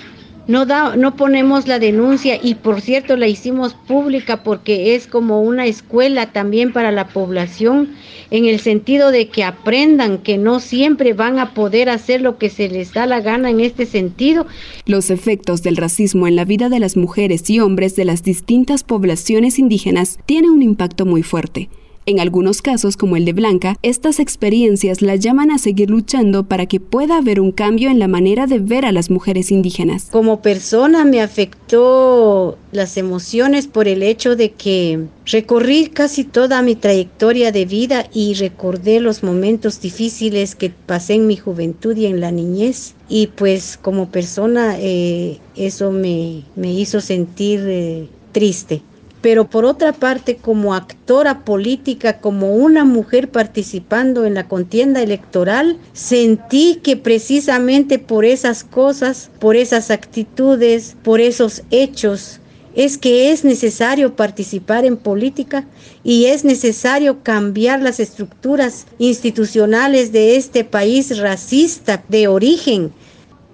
no, 0.49 0.67
da, 0.67 0.97
no 0.97 1.17
ponemos 1.17 1.67
la 1.67 1.79
denuncia 1.79 2.38
y 2.41 2.55
por 2.55 2.81
cierto 2.81 3.17
la 3.17 3.26
hicimos 3.26 3.75
pública 3.75 4.43
porque 4.43 4.95
es 4.95 5.07
como 5.07 5.43
una 5.43 5.67
escuela 5.67 6.33
también 6.33 6.73
para 6.73 6.93
la 6.93 7.09
población 7.09 7.91
en 8.31 8.47
el 8.47 8.61
sentido 8.61 9.11
de 9.11 9.29
que 9.29 9.45
aprendan 9.45 10.19
que 10.19 10.38
no 10.38 10.61
siempre 10.61 11.12
van 11.15 11.38
a 11.38 11.55
poder 11.55 11.88
hacer 11.88 12.21
lo 12.21 12.38
que 12.38 12.50
se 12.50 12.69
les 12.69 12.93
da 12.93 13.07
la 13.07 13.21
gana 13.21 13.50
en 13.50 13.61
este 13.61 13.87
sentido. 13.87 14.47
Los 14.85 15.11
efectos 15.11 15.62
del 15.62 15.76
racismo 15.76 16.26
en 16.26 16.37
la 16.37 16.45
vida 16.45 16.69
de 16.69 16.81
las 16.81 16.97
mujeres 16.97 17.49
y 17.50 17.61
hombres 17.61 17.97
de 17.97 18.05
las 18.05 18.23
distintas 18.23 18.83
poblaciones 18.83 19.59
indígenas 19.59 20.19
tienen 20.26 20.50
un 20.50 20.62
impacto 20.62 21.07
muy 21.07 21.23
fuerte. 21.23 21.69
En 22.08 22.20
algunos 22.20 22.62
casos, 22.62 22.96
como 22.96 23.16
el 23.16 23.25
de 23.25 23.32
Blanca, 23.32 23.75
estas 23.82 24.20
experiencias 24.20 25.02
la 25.02 25.16
llaman 25.16 25.50
a 25.50 25.58
seguir 25.58 25.90
luchando 25.90 26.44
para 26.44 26.66
que 26.66 26.78
pueda 26.78 27.16
haber 27.18 27.40
un 27.40 27.50
cambio 27.50 27.90
en 27.90 27.98
la 27.98 28.06
manera 28.06 28.46
de 28.46 28.60
ver 28.60 28.84
a 28.84 28.92
las 28.92 29.10
mujeres 29.10 29.50
indígenas. 29.50 30.06
Como 30.12 30.40
persona 30.40 31.04
me 31.04 31.20
afectó 31.20 32.58
las 32.70 32.96
emociones 32.96 33.66
por 33.66 33.88
el 33.88 34.04
hecho 34.04 34.36
de 34.36 34.52
que 34.52 35.06
recorrí 35.25 35.88
casi 35.88 36.22
toda 36.22 36.62
mi 36.62 36.76
trayectoria 36.76 37.50
de 37.50 37.64
vida 37.64 38.06
y 38.12 38.34
recordé 38.34 39.00
los 39.00 39.25
momentos 39.25 39.80
difíciles 39.80 40.54
que 40.54 40.70
pasé 40.70 41.14
en 41.14 41.26
mi 41.26 41.36
juventud 41.36 41.96
y 41.96 42.06
en 42.06 42.20
la 42.20 42.30
niñez. 42.30 42.94
Y 43.08 43.26
pues 43.26 43.76
como 43.82 44.10
persona 44.12 44.76
eh, 44.78 45.40
eso 45.56 45.90
me, 45.90 46.44
hizo 46.56 47.00
sentir 47.00 47.64
eh, 47.66 48.06
triste 48.30 48.82
pero 49.26 49.50
por 49.50 49.64
otra 49.64 49.92
parte 49.92 50.37
como 50.37 50.73
actora 50.73 51.45
política, 51.45 52.21
como 52.21 52.54
una 52.54 52.85
mujer 52.85 53.28
participando 53.28 54.25
en 54.25 54.35
la 54.35 54.47
contienda 54.47 55.02
electoral, 55.02 55.78
sentí 55.92 56.78
que 56.80 56.97
precisamente 56.97 57.99
por 57.99 58.25
esas 58.25 58.62
cosas, 58.62 59.33
por 59.40 59.56
esas 59.56 59.90
actitudes, 59.90 60.97
por 61.02 61.21
esos 61.21 61.64
hechos, 61.73 62.38
es 62.76 62.99
que 62.99 63.33
es 63.33 63.42
necesario 63.45 64.14
participar 64.14 64.85
en 64.85 64.97
política 64.97 65.66
y 66.04 66.26
es 66.26 66.45
necesario 66.45 67.25
cambiar 67.25 67.83
las 67.83 67.99
estructuras 67.99 68.87
institucionales 69.00 70.12
de 70.12 70.37
este 70.37 70.62
país 70.62 71.18
racista 71.18 72.04
de 72.09 72.28
origen 72.28 72.92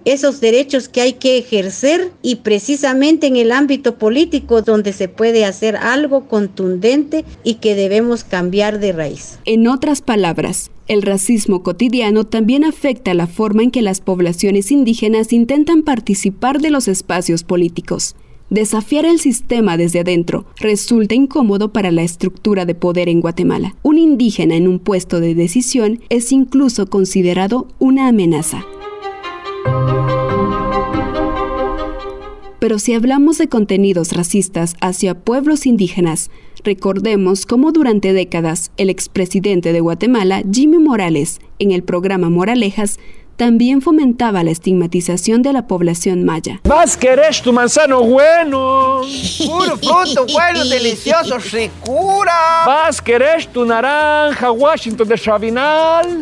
esos 0.04 0.40
derechos 0.40 0.88
que 0.88 1.00
hay 1.00 1.14
que 1.14 1.38
ejercer 1.38 2.12
y 2.22 2.36
precisamente 2.36 3.26
en 3.26 3.36
el 3.36 3.52
ámbito 3.52 3.96
político 3.96 4.62
donde 4.62 4.92
se 4.92 5.08
puede 5.08 5.44
hacer 5.44 5.76
algo 5.76 6.28
contundente 6.28 7.24
y 7.44 7.54
que 7.54 7.74
debemos 7.74 8.24
cambiar 8.24 8.80
de 8.80 8.92
raíz. 8.92 9.38
En 9.44 9.68
otras 9.68 10.00
palabras, 10.02 10.70
el 10.88 11.02
racismo 11.02 11.62
cotidiano 11.62 12.24
también 12.24 12.64
afecta 12.64 13.14
la 13.14 13.26
forma 13.26 13.62
en 13.62 13.70
que 13.70 13.82
las 13.82 14.00
poblaciones 14.00 14.70
indígenas 14.70 15.32
intentan 15.32 15.82
participar 15.82 16.60
de 16.60 16.70
los 16.70 16.88
espacios 16.88 17.44
políticos. 17.44 18.14
Desafiar 18.50 19.06
el 19.06 19.18
sistema 19.18 19.78
desde 19.78 20.00
adentro 20.00 20.44
resulta 20.56 21.14
incómodo 21.14 21.72
para 21.72 21.90
la 21.90 22.02
estructura 22.02 22.66
de 22.66 22.74
poder 22.74 23.08
en 23.08 23.22
Guatemala. 23.22 23.74
Un 23.82 23.96
indígena 23.96 24.56
en 24.56 24.68
un 24.68 24.78
puesto 24.78 25.20
de 25.20 25.34
decisión 25.34 26.00
es 26.10 26.32
incluso 26.32 26.86
considerado 26.86 27.68
una 27.78 28.08
amenaza. 28.08 28.62
Pero 32.62 32.78
si 32.78 32.94
hablamos 32.94 33.38
de 33.38 33.48
contenidos 33.48 34.12
racistas 34.12 34.76
hacia 34.80 35.14
pueblos 35.14 35.66
indígenas, 35.66 36.30
recordemos 36.62 37.44
cómo 37.44 37.72
durante 37.72 38.12
décadas 38.12 38.70
el 38.76 38.88
expresidente 38.88 39.72
de 39.72 39.80
Guatemala, 39.80 40.42
Jimmy 40.50 40.78
Morales, 40.78 41.40
en 41.58 41.72
el 41.72 41.82
programa 41.82 42.30
Moralejas, 42.30 43.00
también 43.36 43.82
fomentaba 43.82 44.44
la 44.44 44.52
estigmatización 44.52 45.42
de 45.42 45.52
la 45.52 45.66
población 45.66 46.24
maya. 46.24 46.60
Vas 46.62 46.96
querés 46.96 47.42
tu 47.42 47.52
manzano 47.52 48.02
bueno. 48.04 49.00
Puro 49.44 49.76
fruto 49.76 50.26
bueno, 50.32 50.64
delicioso, 50.64 51.38
ricura. 51.38 52.62
Vas 52.64 53.02
querés 53.02 53.48
tu 53.48 53.64
naranja 53.64 54.52
Washington 54.52 55.08
de 55.08 55.18
Sabinal. 55.18 56.20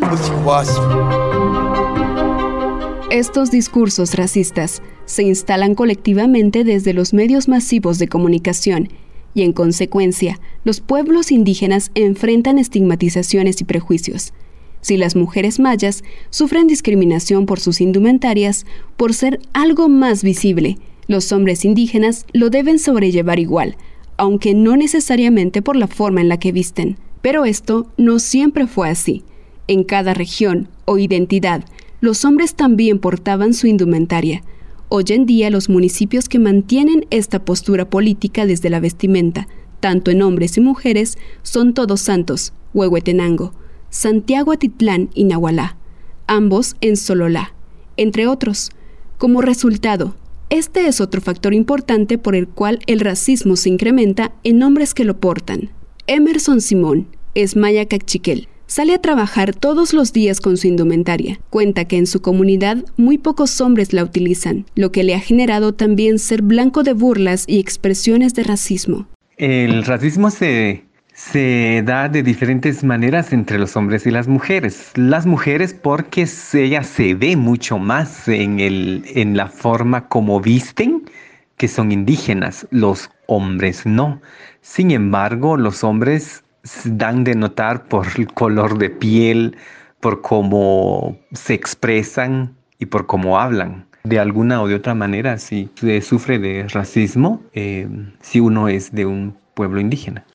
Estos 3.11 3.51
discursos 3.51 4.13
racistas 4.13 4.81
se 5.03 5.23
instalan 5.23 5.75
colectivamente 5.75 6.63
desde 6.63 6.93
los 6.93 7.13
medios 7.13 7.49
masivos 7.49 7.99
de 7.99 8.07
comunicación 8.07 8.87
y 9.33 9.41
en 9.41 9.51
consecuencia 9.51 10.39
los 10.63 10.79
pueblos 10.79 11.29
indígenas 11.33 11.91
enfrentan 11.93 12.57
estigmatizaciones 12.57 13.59
y 13.59 13.65
prejuicios. 13.65 14.31
Si 14.79 14.95
las 14.95 15.17
mujeres 15.17 15.59
mayas 15.59 16.05
sufren 16.29 16.67
discriminación 16.67 17.47
por 17.47 17.59
sus 17.59 17.81
indumentarias, 17.81 18.65
por 18.95 19.13
ser 19.13 19.41
algo 19.51 19.89
más 19.89 20.23
visible, 20.23 20.77
los 21.07 21.33
hombres 21.33 21.65
indígenas 21.65 22.25
lo 22.31 22.49
deben 22.49 22.79
sobrellevar 22.79 23.39
igual, 23.39 23.75
aunque 24.15 24.53
no 24.53 24.77
necesariamente 24.77 25.61
por 25.61 25.75
la 25.75 25.87
forma 25.87 26.21
en 26.21 26.29
la 26.29 26.39
que 26.39 26.53
visten. 26.53 26.97
Pero 27.21 27.43
esto 27.43 27.91
no 27.97 28.19
siempre 28.19 28.67
fue 28.67 28.89
así. 28.89 29.25
En 29.67 29.83
cada 29.83 30.13
región 30.13 30.69
o 30.85 30.97
identidad, 30.97 31.65
los 32.01 32.25
hombres 32.25 32.55
también 32.55 32.99
portaban 32.99 33.53
su 33.53 33.67
indumentaria. 33.67 34.43
Hoy 34.89 35.05
en 35.09 35.25
día 35.25 35.51
los 35.51 35.69
municipios 35.69 36.27
que 36.27 36.39
mantienen 36.39 37.05
esta 37.11 37.45
postura 37.45 37.89
política 37.89 38.45
desde 38.45 38.71
la 38.71 38.79
vestimenta, 38.79 39.47
tanto 39.79 40.11
en 40.11 40.23
hombres 40.23 40.57
y 40.57 40.61
mujeres, 40.61 41.17
son 41.43 41.73
Todos 41.73 42.01
Santos, 42.01 42.53
Huehuetenango, 42.73 43.53
Santiago 43.89 44.51
Atitlán 44.51 45.09
y 45.13 45.25
Nahualá, 45.25 45.77
ambos 46.25 46.75
en 46.81 46.97
Sololá, 46.97 47.53
entre 47.97 48.27
otros. 48.27 48.71
Como 49.19 49.41
resultado, 49.41 50.15
este 50.49 50.87
es 50.87 50.99
otro 50.99 51.21
factor 51.21 51.53
importante 51.53 52.17
por 52.17 52.35
el 52.35 52.47
cual 52.47 52.79
el 52.87 52.99
racismo 52.99 53.55
se 53.55 53.69
incrementa 53.69 54.33
en 54.43 54.63
hombres 54.63 54.95
que 54.95 55.05
lo 55.05 55.19
portan. 55.19 55.69
Emerson 56.07 56.61
Simón 56.61 57.07
es 57.35 57.55
maya 57.55 57.85
cachiquel, 57.85 58.47
Sale 58.71 58.93
a 58.93 59.01
trabajar 59.01 59.53
todos 59.53 59.91
los 59.93 60.13
días 60.13 60.39
con 60.39 60.55
su 60.55 60.65
indumentaria. 60.65 61.41
Cuenta 61.49 61.83
que 61.83 61.97
en 61.97 62.07
su 62.07 62.21
comunidad 62.21 62.77
muy 62.95 63.17
pocos 63.17 63.59
hombres 63.59 63.91
la 63.91 64.01
utilizan, 64.01 64.65
lo 64.75 64.93
que 64.93 65.03
le 65.03 65.13
ha 65.13 65.19
generado 65.19 65.73
también 65.73 66.19
ser 66.19 66.41
blanco 66.41 66.81
de 66.83 66.93
burlas 66.93 67.43
y 67.47 67.59
expresiones 67.59 68.33
de 68.33 68.43
racismo. 68.43 69.07
El 69.35 69.83
racismo 69.83 70.29
se, 70.29 70.85
se 71.13 71.83
da 71.85 72.07
de 72.07 72.23
diferentes 72.23 72.81
maneras 72.81 73.33
entre 73.33 73.59
los 73.59 73.75
hombres 73.75 74.07
y 74.07 74.11
las 74.11 74.29
mujeres. 74.29 74.93
Las 74.95 75.25
mujeres 75.25 75.73
porque 75.73 76.25
ella 76.53 76.83
se 76.83 77.13
ve 77.13 77.35
mucho 77.35 77.77
más 77.77 78.25
en, 78.29 78.61
el, 78.61 79.03
en 79.15 79.35
la 79.35 79.47
forma 79.47 80.07
como 80.07 80.39
visten, 80.39 81.03
que 81.57 81.67
son 81.67 81.91
indígenas. 81.91 82.65
Los 82.71 83.09
hombres 83.27 83.85
no. 83.85 84.21
Sin 84.61 84.91
embargo, 84.91 85.57
los 85.57 85.83
hombres 85.83 86.45
dan 86.85 87.23
de 87.23 87.35
notar 87.35 87.87
por 87.87 88.07
el 88.17 88.27
color 88.27 88.77
de 88.77 88.89
piel, 88.89 89.55
por 89.99 90.21
cómo 90.21 91.17
se 91.31 91.53
expresan 91.53 92.55
y 92.79 92.87
por 92.87 93.05
cómo 93.05 93.39
hablan. 93.39 93.85
de 94.03 94.17
alguna 94.17 94.63
o 94.63 94.67
de 94.67 94.73
otra 94.73 94.95
manera 94.95 95.37
si 95.37 95.69
se 95.75 96.01
sufre 96.01 96.39
de 96.39 96.67
racismo 96.67 97.43
eh, 97.53 97.87
si 98.19 98.39
uno 98.39 98.67
es 98.67 98.91
de 98.91 99.05
un 99.05 99.35
pueblo 99.53 99.79
indígena. 99.79 100.25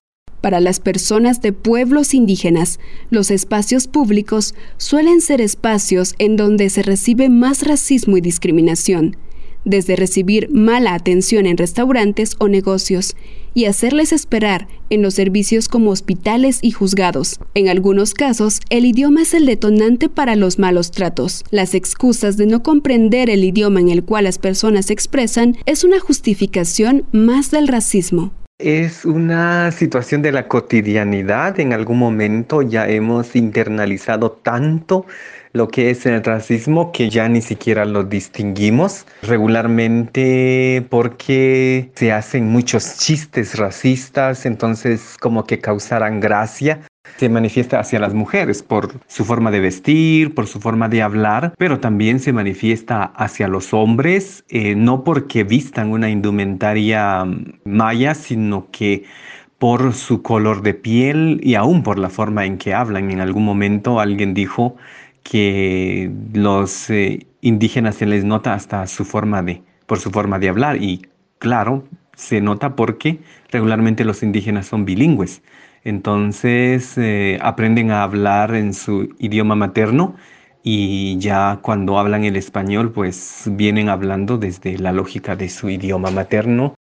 Para 0.41 0.61
las 0.61 0.79
personas 0.79 1.43
de 1.43 1.53
pueblos 1.53 2.15
indígenas, 2.15 2.79
los 3.11 3.33
espacios 3.33 3.89
públicos 3.89 4.55
suelen 4.77 5.21
ser 5.21 5.41
espacios 5.41 6.15
en 6.21 6.37
donde 6.37 6.71
se 6.71 6.85
recibe 6.85 7.29
más 7.29 7.67
racismo 7.67 8.17
y 8.17 8.21
discriminación 8.21 9.17
desde 9.67 9.97
recibir 9.97 10.49
mala 10.51 10.95
atención 10.95 11.45
en 11.45 11.59
restaurantes 11.59 12.37
o 12.39 12.49
negocios 12.49 13.17
y 13.57 13.65
hacerles 13.65 14.13
esperar 14.13 14.69
en 14.91 15.01
los 15.01 15.15
servicios 15.15 15.67
como 15.67 15.91
hospitales 15.91 16.59
y 16.61 16.73
juzgados. 16.73 17.41
En 17.55 17.71
algunos 17.71 18.13
casos, 18.13 18.61
el 18.69 18.85
idioma 18.85 19.23
es 19.23 19.33
el 19.33 19.47
detonante 19.47 20.11
para 20.11 20.37
los 20.37 20.59
malos 20.59 20.91
tratos. 20.91 21.43
Las 21.51 21.75
excusas 21.75 22.37
de 22.37 22.45
no 22.45 22.63
comprender 22.63 23.31
el 23.31 23.43
idioma 23.43 23.81
en 23.81 23.89
el 23.89 24.05
cual 24.05 24.25
las 24.25 24.37
personas 24.37 24.87
se 24.87 24.93
expresan 24.93 25.57
es 25.65 25.85
una 25.85 25.99
justificación 26.01 27.07
más 27.13 27.51
del 27.51 27.67
racismo. 27.67 28.35
Es 28.59 29.07
una 29.07 29.71
situación 29.71 30.21
de 30.21 30.33
la 30.33 30.49
cotidianidad. 30.49 31.59
En 31.59 31.73
algún 31.73 31.99
momento 31.99 32.61
ya 32.61 32.87
hemos 32.87 33.37
internalizado 33.37 34.33
tanto 34.33 35.07
lo 35.57 35.69
que 35.69 35.91
es 35.91 36.05
el 36.07 36.23
racismo 36.23 36.93
que 36.93 37.09
ya 37.09 37.29
ni 37.29 37.41
siquiera 37.41 37.85
lo 37.85 38.05
distinguimos 38.05 39.07
regularmente 39.23 40.87
porque 40.91 41.91
se 41.95 42.13
hacen 42.13 42.49
muchos 42.49 42.99
chistes 42.99 43.57
racistas, 43.57 44.47
entonces 44.47 45.17
como 45.19 45.45
que 45.45 45.59
causarán 45.59 46.21
gracia. 46.21 46.81
Se 47.17 47.29
manifiesta 47.31 47.81
hacia 47.81 47.99
las 47.99 48.13
mujeres 48.13 48.63
por 48.63 49.01
su 49.07 49.25
forma 49.25 49.51
de 49.51 49.61
vestir, 49.61 50.35
por 50.35 50.47
su 50.47 50.61
forma 50.61 50.89
de 50.89 51.03
hablar, 51.03 51.55
pero 51.57 51.81
también 51.81 52.21
se 52.21 52.33
manifiesta 52.33 53.05
hacia 53.05 53.49
los 53.49 53.73
hombres, 53.73 54.45
eh, 54.51 54.75
no 54.75 55.05
porque 55.05 55.45
vistan 55.45 55.91
una 55.91 56.11
indumentaria 56.11 57.25
maya, 57.65 58.15
sino 58.15 58.69
que 58.71 59.05
por 59.59 59.95
su 59.95 60.21
color 60.21 60.63
de 60.63 60.75
piel 60.75 61.41
y 61.43 61.55
aún 61.55 61.83
por 61.83 61.99
la 61.99 62.11
forma 62.11 62.45
en 62.45 62.59
que 62.59 62.75
hablan. 62.75 63.11
En 63.11 63.21
algún 63.21 63.45
momento 63.45 64.01
alguien 64.01 64.35
dijo 64.35 64.77
que 65.31 66.11
los 66.33 66.91
eh, 66.91 67.27
indígenas 67.41 67.97
se 67.97 68.07
les 68.07 68.25
nota 68.25 68.55
hasta 68.55 68.87
su 68.87 69.05
forma 69.05 69.43
de, 69.43 69.63
por 69.87 69.99
su 69.99 70.11
forma 70.11 70.39
de 70.39 70.49
hablar 70.49 70.83
y 70.83 71.07
claro, 71.39 71.85
se 72.15 72.41
nota 72.41 72.77
porque 72.77 73.19
regularmente 73.51 74.05
los 74.05 74.23
indígenas 74.23 74.67
son 74.67 74.85
bilingües. 74.85 75.43
Entonces 75.85 76.97
eh, 76.97 77.39
aprenden 77.43 77.91
a 77.91 78.03
hablar 78.03 78.55
en 78.55 78.75
su 78.75 79.15
idioma 79.19 79.55
materno 79.55 80.17
y 80.63 81.19
ya 81.19 81.61
cuando 81.63 81.99
hablan 81.99 82.25
el 82.25 82.37
español 82.37 82.93
pues 82.93 83.45
vienen 83.47 83.89
hablando 83.89 84.39
desde 84.39 84.79
la 84.79 84.93
lógica 84.93 85.37
de 85.37 85.49
su 85.49 85.69
idioma 85.69 86.11
materno. 86.11 86.75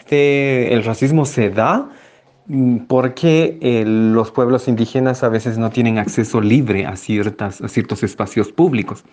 Este, 0.00 0.74
el 0.74 0.84
racismo 0.84 1.24
se 1.24 1.50
da 1.50 1.88
Mm, 2.46 2.78
porque 2.88 3.58
eh, 3.62 3.84
los 3.86 4.32
pueblos 4.32 4.66
indígenas 4.68 5.22
a 5.22 5.28
veces 5.28 5.58
no 5.58 5.70
tienen 5.70 5.98
acceso 5.98 6.40
libre 6.40 6.86
a, 6.86 6.96
ciertas, 6.96 7.60
a 7.60 7.68
ciertos 7.68 8.02
espacios 8.02 8.52
públicos. 8.52 9.04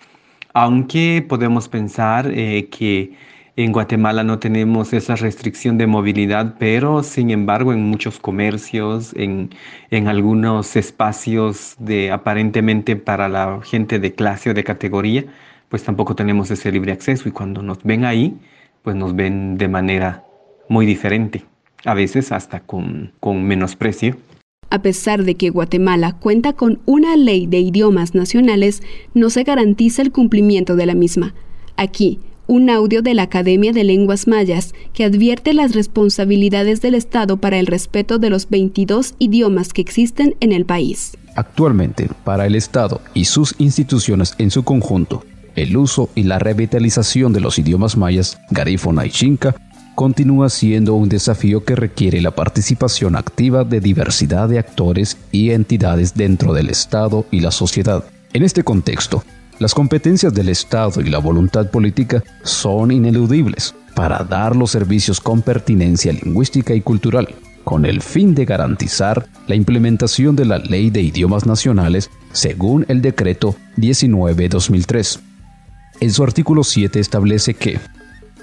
Aunque 0.52 1.24
podemos 1.28 1.68
pensar 1.68 2.30
eh, 2.32 2.68
que 2.70 3.14
en 3.56 3.72
Guatemala 3.72 4.24
no 4.24 4.38
tenemos 4.38 4.92
esa 4.92 5.16
restricción 5.16 5.78
de 5.78 5.86
movilidad, 5.86 6.56
pero 6.58 7.02
sin 7.02 7.30
embargo 7.30 7.72
en 7.72 7.82
muchos 7.82 8.18
comercios, 8.18 9.12
en, 9.16 9.50
en 9.90 10.08
algunos 10.08 10.76
espacios 10.76 11.76
de 11.78 12.10
aparentemente 12.10 12.96
para 12.96 13.28
la 13.28 13.60
gente 13.62 13.98
de 13.98 14.14
clase 14.14 14.50
o 14.50 14.54
de 14.54 14.64
categoría, 14.64 15.24
pues 15.68 15.84
tampoco 15.84 16.14
tenemos 16.16 16.50
ese 16.50 16.72
libre 16.72 16.92
acceso 16.92 17.28
y 17.28 17.32
cuando 17.32 17.62
nos 17.62 17.82
ven 17.84 18.04
ahí, 18.04 18.38
pues 18.82 18.96
nos 18.96 19.14
ven 19.14 19.58
de 19.58 19.68
manera 19.68 20.24
muy 20.68 20.86
diferente 20.86 21.44
a 21.84 21.94
veces 21.94 22.32
hasta 22.32 22.60
con, 22.60 23.12
con 23.20 23.44
menosprecio. 23.44 24.16
A 24.70 24.82
pesar 24.82 25.24
de 25.24 25.34
que 25.34 25.50
Guatemala 25.50 26.12
cuenta 26.12 26.52
con 26.52 26.80
una 26.86 27.16
ley 27.16 27.46
de 27.46 27.58
idiomas 27.58 28.14
nacionales, 28.14 28.82
no 29.14 29.30
se 29.30 29.42
garantiza 29.42 30.02
el 30.02 30.12
cumplimiento 30.12 30.76
de 30.76 30.86
la 30.86 30.94
misma. 30.94 31.34
Aquí, 31.76 32.20
un 32.46 32.70
audio 32.70 33.02
de 33.02 33.14
la 33.14 33.22
Academia 33.22 33.72
de 33.72 33.84
Lenguas 33.84 34.26
Mayas 34.26 34.74
que 34.92 35.04
advierte 35.04 35.54
las 35.54 35.74
responsabilidades 35.74 36.80
del 36.80 36.94
Estado 36.94 37.36
para 37.36 37.58
el 37.58 37.66
respeto 37.66 38.18
de 38.18 38.30
los 38.30 38.48
22 38.48 39.14
idiomas 39.18 39.72
que 39.72 39.82
existen 39.82 40.36
en 40.40 40.52
el 40.52 40.66
país. 40.66 41.16
Actualmente, 41.36 42.08
para 42.24 42.46
el 42.46 42.54
Estado 42.54 43.00
y 43.14 43.24
sus 43.24 43.54
instituciones 43.58 44.34
en 44.38 44.50
su 44.50 44.62
conjunto, 44.64 45.24
el 45.56 45.76
uso 45.76 46.10
y 46.14 46.24
la 46.24 46.38
revitalización 46.38 47.32
de 47.32 47.40
los 47.40 47.58
idiomas 47.58 47.96
mayas, 47.96 48.40
garífona 48.50 49.06
y 49.06 49.10
chinca 49.10 49.54
continúa 50.00 50.48
siendo 50.48 50.94
un 50.94 51.10
desafío 51.10 51.62
que 51.62 51.76
requiere 51.76 52.22
la 52.22 52.30
participación 52.30 53.16
activa 53.16 53.64
de 53.64 53.80
diversidad 53.80 54.48
de 54.48 54.58
actores 54.58 55.18
y 55.30 55.50
entidades 55.50 56.14
dentro 56.14 56.54
del 56.54 56.70
Estado 56.70 57.26
y 57.30 57.40
la 57.40 57.50
sociedad. 57.50 58.02
En 58.32 58.42
este 58.42 58.64
contexto, 58.64 59.22
las 59.58 59.74
competencias 59.74 60.32
del 60.32 60.48
Estado 60.48 61.02
y 61.02 61.10
la 61.10 61.18
voluntad 61.18 61.70
política 61.70 62.24
son 62.44 62.92
ineludibles 62.92 63.74
para 63.94 64.24
dar 64.24 64.56
los 64.56 64.70
servicios 64.70 65.20
con 65.20 65.42
pertinencia 65.42 66.14
lingüística 66.14 66.72
y 66.72 66.80
cultural, 66.80 67.28
con 67.62 67.84
el 67.84 68.00
fin 68.00 68.34
de 68.34 68.46
garantizar 68.46 69.26
la 69.48 69.54
implementación 69.54 70.34
de 70.34 70.46
la 70.46 70.56
Ley 70.56 70.88
de 70.88 71.02
Idiomas 71.02 71.44
Nacionales 71.44 72.08
según 72.32 72.86
el 72.88 73.02
Decreto 73.02 73.54
19-2003. 73.76 75.20
En 76.00 76.10
su 76.10 76.24
artículo 76.24 76.64
7 76.64 76.98
establece 76.98 77.52
que 77.52 77.78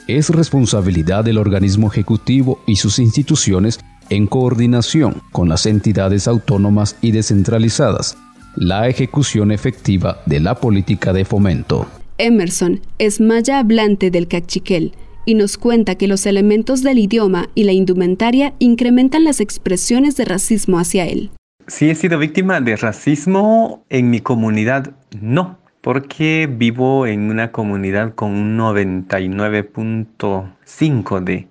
es 0.07 0.29
responsabilidad 0.29 1.25
del 1.25 1.37
organismo 1.37 1.87
ejecutivo 1.87 2.59
y 2.65 2.77
sus 2.77 2.99
instituciones 2.99 3.79
en 4.09 4.25
coordinación 4.27 5.21
con 5.31 5.49
las 5.49 5.65
entidades 5.65 6.27
autónomas 6.27 6.95
y 7.01 7.11
descentralizadas, 7.11 8.17
la 8.55 8.87
ejecución 8.87 9.51
efectiva 9.51 10.21
de 10.25 10.39
la 10.39 10.55
política 10.55 11.13
de 11.13 11.25
fomento. 11.25 11.87
Emerson 12.17 12.81
es 12.97 13.19
maya 13.19 13.59
hablante 13.59 14.09
del 14.09 14.27
cachiquel 14.27 14.93
y 15.25 15.35
nos 15.35 15.57
cuenta 15.57 15.95
que 15.95 16.07
los 16.07 16.25
elementos 16.25 16.83
del 16.83 16.99
idioma 16.99 17.49
y 17.53 17.65
la 17.65 17.73
indumentaria 17.73 18.53
incrementan 18.59 19.25
las 19.25 19.41
expresiones 19.41 20.15
de 20.15 20.25
racismo 20.25 20.79
hacia 20.79 21.05
él. 21.05 21.29
Si 21.67 21.89
he 21.89 21.95
sido 21.95 22.17
víctima 22.17 22.61
de 22.61 22.77
racismo 22.77 23.83
en 23.89 24.09
mi 24.09 24.21
comunidad, 24.21 24.93
no 25.19 25.59
porque 25.87 26.51
vivo 26.51 27.07
en 27.07 27.29
una 27.29 27.53
comunidad 27.53 28.13
con 28.13 28.31
un 28.31 28.57
99.5 28.57 31.23
de, 31.23 31.47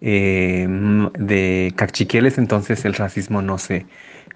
eh, 0.00 0.68
de 1.18 1.72
cachiqueles, 1.74 2.38
entonces 2.38 2.84
el 2.84 2.94
racismo 2.94 3.42
no 3.42 3.58
se, 3.58 3.86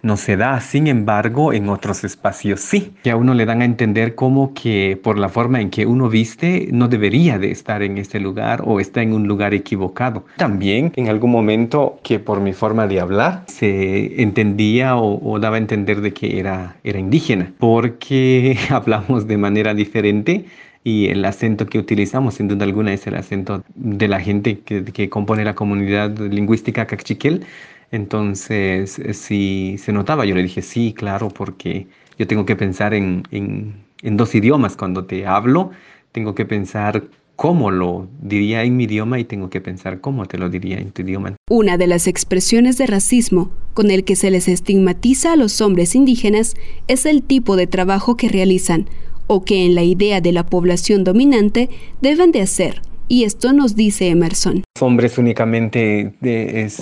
no 0.03 0.17
se 0.17 0.37
da. 0.37 0.61
Sin 0.61 0.87
embargo, 0.87 1.53
en 1.53 1.69
otros 1.69 2.05
espacios 2.05 2.61
sí. 2.61 2.93
Que 3.03 3.11
a 3.11 3.17
uno 3.17 3.35
le 3.35 3.47
dan 3.47 3.63
a 3.63 3.65
entender 3.65 4.15
como 4.15 4.55
que 4.55 4.99
por 5.03 5.19
la 5.19 5.29
forma 5.29 5.61
en 5.61 5.71
que 5.71 5.87
uno 5.87 6.09
viste 6.09 6.69
no 6.73 6.89
debería 6.89 7.39
de 7.39 7.51
estar 7.51 7.83
en 7.83 7.99
este 7.99 8.21
lugar 8.21 8.63
o 8.65 8.81
está 8.81 9.03
en 9.03 9.13
un 9.13 9.27
lugar 9.27 9.55
equivocado. 9.55 10.25
También 10.37 10.93
en 10.97 11.09
algún 11.09 11.31
momento 11.31 11.99
que 12.03 12.19
por 12.19 12.41
mi 12.41 12.53
forma 12.53 12.87
de 12.87 13.01
hablar 13.01 13.45
se 13.47 14.23
entendía 14.23 14.97
o, 14.97 15.39
daba 15.39 15.57
a 15.57 15.59
entender 15.59 16.01
de 16.01 16.13
que 16.13 16.39
era, 16.39 16.77
era 16.83 16.99
indígena 16.99 17.53
porque 17.59 18.59
hablamos 18.71 19.27
de 19.27 19.37
manera 19.37 19.75
diferente 19.75 20.47
y 20.83 21.09
el 21.09 21.25
acento 21.25 21.67
que 21.67 21.81
utilizamos, 21.81 22.35
sin 22.35 22.47
duda 22.47 22.65
alguna, 22.65 22.93
es 22.93 23.09
el 23.09 23.17
acento 23.17 23.65
de 23.75 24.07
la 24.07 24.21
gente 24.21 24.61
que, 24.61 24.85
que 24.85 25.09
compone 25.09 25.45
la 25.45 25.57
comunidad 25.57 26.17
lingüística 26.17 26.87
cachiquel 26.87 27.45
entonces, 27.91 28.99
eh, 28.99 29.15
sí 29.15 29.77
se 29.79 29.93
notaba, 29.93 30.25
yo 30.25 30.35
le 30.35 30.43
dije, 30.43 30.63
sí, 30.63 30.93
claro, 30.97 31.29
porque 31.29 31.87
yo 32.19 32.27
tengo 32.27 32.47
que 32.47 32.57
pensar 32.57 32.95
en, 32.95 33.23
en, 33.31 34.17
dos 34.17 34.35
idiomas. 34.35 34.77
Cuando 34.77 35.05
te 35.05 35.27
hablo, 35.27 35.71
tengo 36.13 36.35
que 36.35 36.45
pensar 36.45 37.05
cómo 37.37 37.71
lo 37.71 38.09
diría 38.21 38.65
en 38.65 38.77
mi 38.77 38.85
idioma 38.85 39.19
y 39.19 39.25
tengo 39.25 39.51
que 39.51 39.61
pensar 39.61 40.01
cómo 40.01 40.27
te 40.27 40.39
lo 40.39 40.49
diría 40.49 40.79
en 40.79 40.91
tu 40.91 41.03
idioma. 41.03 41.37
Una 41.51 41.77
de 41.77 41.87
las 41.87 42.07
expresiones 42.07 42.79
de 42.79 42.87
racismo 42.87 43.51
con 43.75 43.91
el 43.91 44.05
que 44.05 44.17
se 44.17 44.31
les 44.31 44.49
estigmatiza 44.49 45.35
a 45.35 45.37
los 45.37 45.61
hombres 45.61 45.95
indígenas 45.95 46.55
es 46.89 47.05
el 47.05 47.23
tipo 47.23 47.57
de 47.57 47.67
trabajo 47.67 48.17
que 48.17 48.29
realizan 48.29 48.89
o 49.27 49.45
que 49.45 49.67
en 49.67 49.75
la 49.75 49.83
idea 49.83 50.21
de 50.21 50.33
la 50.33 50.47
población 50.47 51.05
dominante 51.05 51.69
deben 52.01 52.33
de 52.33 52.41
hacer 52.41 52.81
y 53.09 53.25
esto 53.25 53.53
nos 53.53 53.77
dice 53.77 54.09
Emerson. 54.09 54.65
Los 54.75 54.83
hombres 54.83 55.19
únicamente 55.19 56.15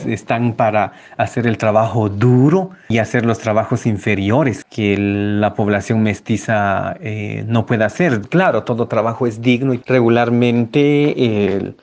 están 0.07 0.55
para 0.55 0.93
hacer 1.17 1.47
el 1.47 1.59
trabajo 1.59 2.09
duro 2.09 2.71
y 2.89 2.99
hacer 2.99 3.25
los 3.25 3.39
trabajos 3.39 3.87
inferiores 3.87 4.65
que 4.65 4.97
la 4.99 5.55
población 5.55 6.03
mestiza 6.03 6.97
eh, 7.01 7.45
no 7.47 7.67
puede 7.67 7.85
hacer. 7.85 8.23
Claro, 8.23 8.65
todo 8.65 8.89
trabajo 8.89 9.27
es 9.27 9.41
digno 9.41 9.75
y 9.75 9.81
regularmente 9.87 11.15
eh, 11.17 11.75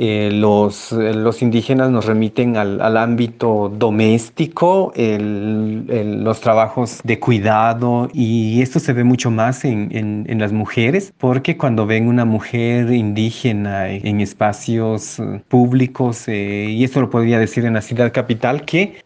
los, 0.00 0.92
los, 0.92 1.42
indígenas 1.42 1.90
nos 1.90 2.06
remiten 2.06 2.56
al, 2.56 2.96
ámbito 2.96 3.70
doméstico, 3.76 4.92
los 4.96 6.40
trabajos 6.40 7.00
de 7.04 7.18
cuidado 7.18 8.08
y 8.14 8.62
esto 8.62 8.78
se 8.80 8.94
ve 8.94 9.04
mucho 9.04 9.30
más 9.30 9.64
en, 9.64 9.90
en, 10.26 10.38
las 10.40 10.52
mujeres 10.52 11.12
porque 11.18 11.58
cuando 11.58 11.84
ven 11.84 12.08
una 12.08 12.24
mujer 12.24 12.90
indígena 12.92 13.90
en 13.90 14.20
espacios 14.20 15.18
eh, 15.18 15.42
públicos, 15.48 16.24
eh, 16.28 16.66
y 16.70 16.84
esto 16.84 17.00
lo 17.00 17.10
podría 17.10 17.38
decir 17.38 17.64
en 17.64 17.74
la 17.74 17.82
ciudad 17.82 18.12
capital, 18.12 18.64
que 18.64 19.02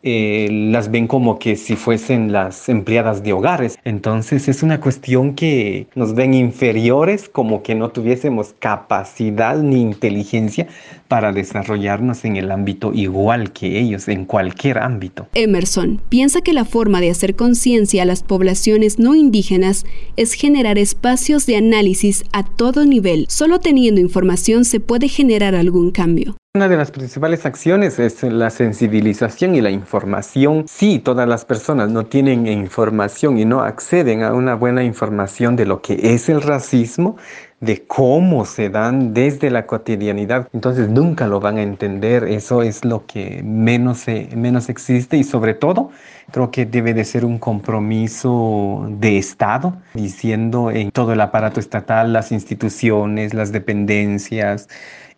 las 0.70 0.90
ven 0.90 1.07
como 1.07 1.38
que 1.38 1.57
si 1.57 1.76
fuesen 1.76 2.33
las 2.33 2.68
empleadas 2.68 3.22
de 3.22 3.33
hogares. 3.33 3.78
Entonces 3.85 4.48
es 4.48 4.62
una 4.62 4.80
cuestión 4.80 5.35
que 5.35 5.87
nos 5.94 6.14
ven 6.14 6.35
inferiores, 6.35 7.28
como 7.28 7.62
que 7.62 7.74
no 7.74 7.88
tuviésemos 7.90 8.54
capacidad 8.59 9.57
ni 9.57 9.80
inteligencia 9.80 10.68
para 11.08 11.32
desarrollarnos 11.32 12.24
en 12.24 12.36
el 12.36 12.50
ámbito 12.50 12.92
igual 12.94 13.52
que 13.52 13.78
ellos, 13.78 14.08
en 14.08 14.24
cualquier 14.24 14.78
ámbito. 14.78 15.28
Emerson 15.34 16.00
piensa 16.08 16.40
que 16.40 16.52
la 16.52 16.64
forma 16.64 17.00
de 17.00 17.10
hacer 17.10 17.36
conciencia 17.36 18.02
a 18.02 18.06
las 18.06 18.22
poblaciones 18.22 18.98
no 18.98 19.14
indígenas 19.14 19.84
es 20.16 20.34
generar 20.34 20.78
espacios 20.78 21.46
de 21.46 21.56
análisis 21.56 22.24
a 22.32 22.44
todo 22.44 22.84
nivel. 22.84 23.26
Solo 23.28 23.60
teniendo 23.60 24.00
información 24.00 24.64
se 24.64 24.80
puede 24.80 25.08
generar 25.08 25.54
algún 25.54 25.90
cambio. 25.90 26.36
Una 26.56 26.68
de 26.68 26.76
las 26.76 26.92
principales 26.92 27.46
acciones 27.46 27.98
es 27.98 28.22
la 28.22 28.48
sensibilización 28.48 29.56
y 29.56 29.60
la 29.60 29.70
información. 29.70 30.66
Si 30.68 31.00
todas 31.00 31.26
las 31.26 31.44
personas 31.44 31.90
no 31.90 32.06
tienen 32.06 32.46
información 32.46 33.38
y 33.38 33.44
no 33.44 33.62
acceden 33.62 34.22
a 34.22 34.32
una 34.32 34.54
buena 34.54 34.84
información 34.84 35.56
de 35.56 35.66
lo 35.66 35.82
que 35.82 35.98
es 36.14 36.28
el 36.28 36.40
racismo, 36.40 37.16
de 37.64 37.85
cómo 37.87 38.44
se 38.44 38.68
dan 38.68 39.14
desde 39.14 39.50
la 39.50 39.66
cotidianidad, 39.66 40.48
entonces 40.53 40.88
nunca 40.88 41.27
lo 41.27 41.40
van 41.40 41.59
a 41.59 41.62
entender. 41.62 42.24
Eso 42.24 42.62
es 42.62 42.85
lo 42.85 43.07
que 43.07 43.42
menos, 43.44 44.05
menos 44.35 44.68
existe 44.68 45.16
y 45.16 45.24
sobre 45.24 45.55
todo 45.55 45.90
creo 46.34 46.50
que 46.50 46.66
debe 46.66 46.94
de 46.94 47.04
ser 47.04 47.24
un 47.24 47.38
compromiso 47.38 48.88
de 48.90 49.18
Estado, 49.18 49.76
diciendo 49.94 50.72
en 50.72 50.90
todo 50.90 51.12
el 51.12 51.20
aparato 51.20 51.60
estatal, 51.60 52.12
las 52.12 52.32
instituciones, 52.32 53.34
las 53.34 53.52
dependencias, 53.52 54.68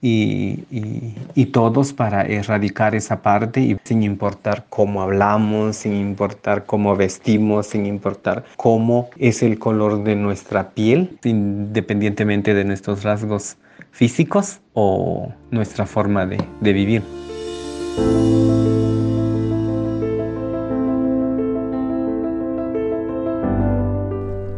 y, 0.03 1.47
todos 1.53 1.95
para 1.95 2.27
erradicar 2.27 2.95
esa 2.95 3.23
parte 3.23 3.61
y 3.61 3.79
sin 3.85 4.03
importar 4.03 4.67
cómo 4.69 5.01
hablamos, 5.01 5.77
sin 5.77 5.95
importar 5.95 6.67
cómo 6.67 6.95
vestimos, 6.97 7.69
sin 7.69 7.87
importar 7.87 8.45
cómo 8.57 9.09
es 9.17 9.43
el 9.43 9.59
color 9.59 10.05
de 10.05 10.17
nuestra 10.17 10.69
piel, 10.71 11.19
independientemente 11.25 12.53
de 12.53 12.65
nuestros 12.65 13.05
rasgos 13.05 13.57
físicos 13.91 14.61
o 14.75 15.33
nuestra 15.51 15.87
forma 15.87 16.27
de, 16.27 16.45
de 16.61 16.73
vivir. 16.75 17.03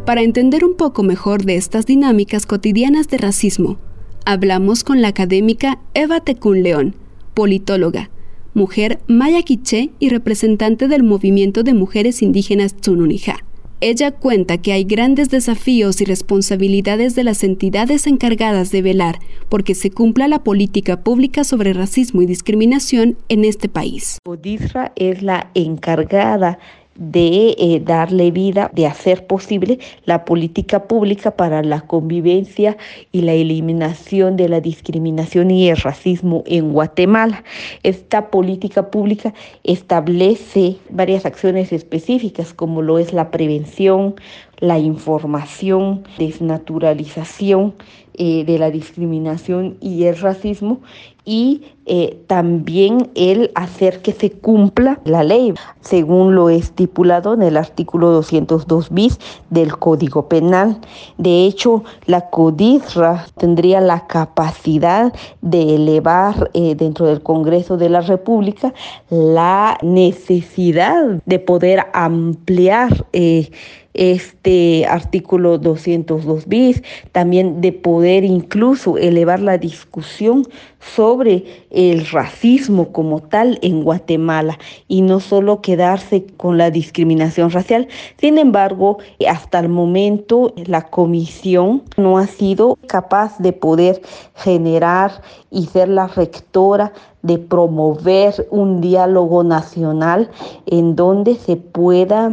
Para 0.09 0.23
entender 0.23 0.65
un 0.65 0.75
poco 0.75 1.03
mejor 1.03 1.45
de 1.45 1.57
estas 1.57 1.85
dinámicas 1.85 2.47
cotidianas 2.47 3.09
de 3.09 3.19
racismo, 3.19 3.77
hablamos 4.25 4.83
con 4.83 5.03
la 5.03 5.09
académica 5.09 5.81
Eva 5.93 6.21
Tecún 6.21 6.63
León, 6.63 6.95
politóloga, 7.35 8.09
mujer 8.55 9.01
maya 9.07 9.43
quiché 9.43 9.91
y 9.99 10.09
representante 10.09 10.89
del 10.89 11.03
movimiento 11.03 11.63
de 11.63 11.75
mujeres 11.75 12.23
indígenas 12.23 12.75
Tsununija. 12.75 13.45
Ella 13.83 14.11
cuenta 14.11 14.57
que 14.57 14.73
hay 14.73 14.83
grandes 14.83 15.29
desafíos 15.29 16.01
y 16.01 16.05
responsabilidades 16.05 17.15
de 17.15 17.23
las 17.23 17.45
entidades 17.45 18.07
encargadas 18.07 18.73
de 18.73 18.81
velar 18.81 19.19
porque 19.51 19.77
se 19.77 19.91
cumpla 19.91 20.27
la 20.27 20.43
política 20.43 21.05
pública 21.05 21.45
sobre 21.45 21.75
racismo 21.75 22.23
y 22.23 22.27
discriminación 22.27 23.19
en 23.29 23.45
este 23.45 23.69
país. 23.69 24.19
Podisra 24.25 24.93
es 24.97 25.23
la 25.23 25.51
encargada 25.55 26.59
de 26.99 27.55
eh, 27.59 27.81
darle 27.83 28.33
vida, 28.33 28.71
de 28.75 28.87
hacer 28.87 29.27
posible 29.27 29.79
la 30.05 30.25
política 30.25 30.85
pública 30.85 31.31
para 31.31 31.63
la 31.63 31.81
convivencia 31.83 32.77
y 33.13 33.23
la 33.23 33.33
eliminación 33.33 34.37
de 34.37 34.49
la 34.49 34.61
discriminación 34.61 35.51
y 35.53 35.69
el 35.69 35.77
racismo 35.77 36.43
en 36.47 36.73
Guatemala. 36.73 37.45
Esta 37.85 38.31
política 38.31 38.91
pública 38.91 39.33
establece 39.63 40.77
varias 40.91 41.25
acciones 41.25 41.73
específicas 41.73 42.53
como 42.53 42.83
lo 42.83 42.99
es 42.99 43.13
la 43.13 43.31
prevención, 43.31 44.17
la 44.59 44.79
información, 44.81 46.03
desnaturalización 46.19 47.75
eh, 48.15 48.45
de 48.45 48.59
la 48.59 48.73
discriminación 48.73 49.77
y 49.81 50.05
el 50.05 50.19
racismo 50.19 50.81
y 51.25 51.63
eh, 51.91 52.19
también 52.27 53.11
el 53.15 53.51
hacer 53.55 54.03
que 54.03 54.13
se 54.13 54.31
cumpla 54.31 55.01
la 55.05 55.25
ley, 55.25 55.55
según 55.81 56.35
lo 56.35 56.51
estipulado 56.51 57.33
en 57.35 57.43
el 57.43 57.57
artículo 57.57 58.11
202 58.11 58.91
bis 58.91 59.19
del 59.49 59.79
Código 59.79 60.29
Penal. 60.29 60.79
De 61.17 61.47
hecho, 61.47 61.85
la 62.05 62.29
CODISRA 62.29 63.27
tendría 63.39 63.81
la 63.81 64.07
capacidad 64.07 65.15
de 65.41 65.77
elevar 65.77 66.51
eh, 66.53 66.75
dentro 66.75 67.07
del 67.07 67.23
Congreso 67.23 67.79
de 67.79 67.89
la 67.89 68.03
República 68.03 68.75
la 69.09 69.79
necesidad 69.83 71.23
de 71.25 71.39
poder 71.39 71.87
ampliar 71.95 73.07
eh, 73.13 73.51
este 73.99 74.87
artículo 74.87 75.59
202 75.59 76.47
bis, 76.47 76.83
también 77.11 77.61
de 77.61 77.73
poder 77.73 78.23
incluso 78.25 78.97
elevar 78.97 79.41
la 79.41 79.59
discusión 79.59 80.47
sobre 80.79 81.45
el 81.79 82.09
racismo 82.09 82.91
como 82.91 83.21
tal 83.21 83.61
en 83.63 83.85
Guatemala 83.85 84.59
y 84.89 85.03
no 85.03 85.21
solo 85.21 85.61
quedarse 85.61 86.27
con 86.37 86.59
la 86.59 86.73
discriminación 86.73 87.53
racial. 87.53 87.87
Sin 88.17 88.37
embargo, 88.37 88.99
hasta 89.29 89.61
el 89.61 89.69
momento 89.69 90.53
la 90.57 90.91
comisión 90.91 91.85
no 91.97 92.19
ha 92.19 92.27
sido 92.27 92.77
capaz 92.89 93.39
de 93.39 93.53
poder 93.53 94.03
generar 94.35 95.23
y 95.53 95.67
ser 95.67 95.89
la 95.89 96.09
rectora 96.09 96.93
de 97.29 97.39
promover 97.39 98.49
un 98.51 98.81
diálogo 98.81 99.45
nacional 99.45 100.31
en 100.67 100.97
donde 100.97 101.37
se 101.37 101.57
pueda 101.57 102.33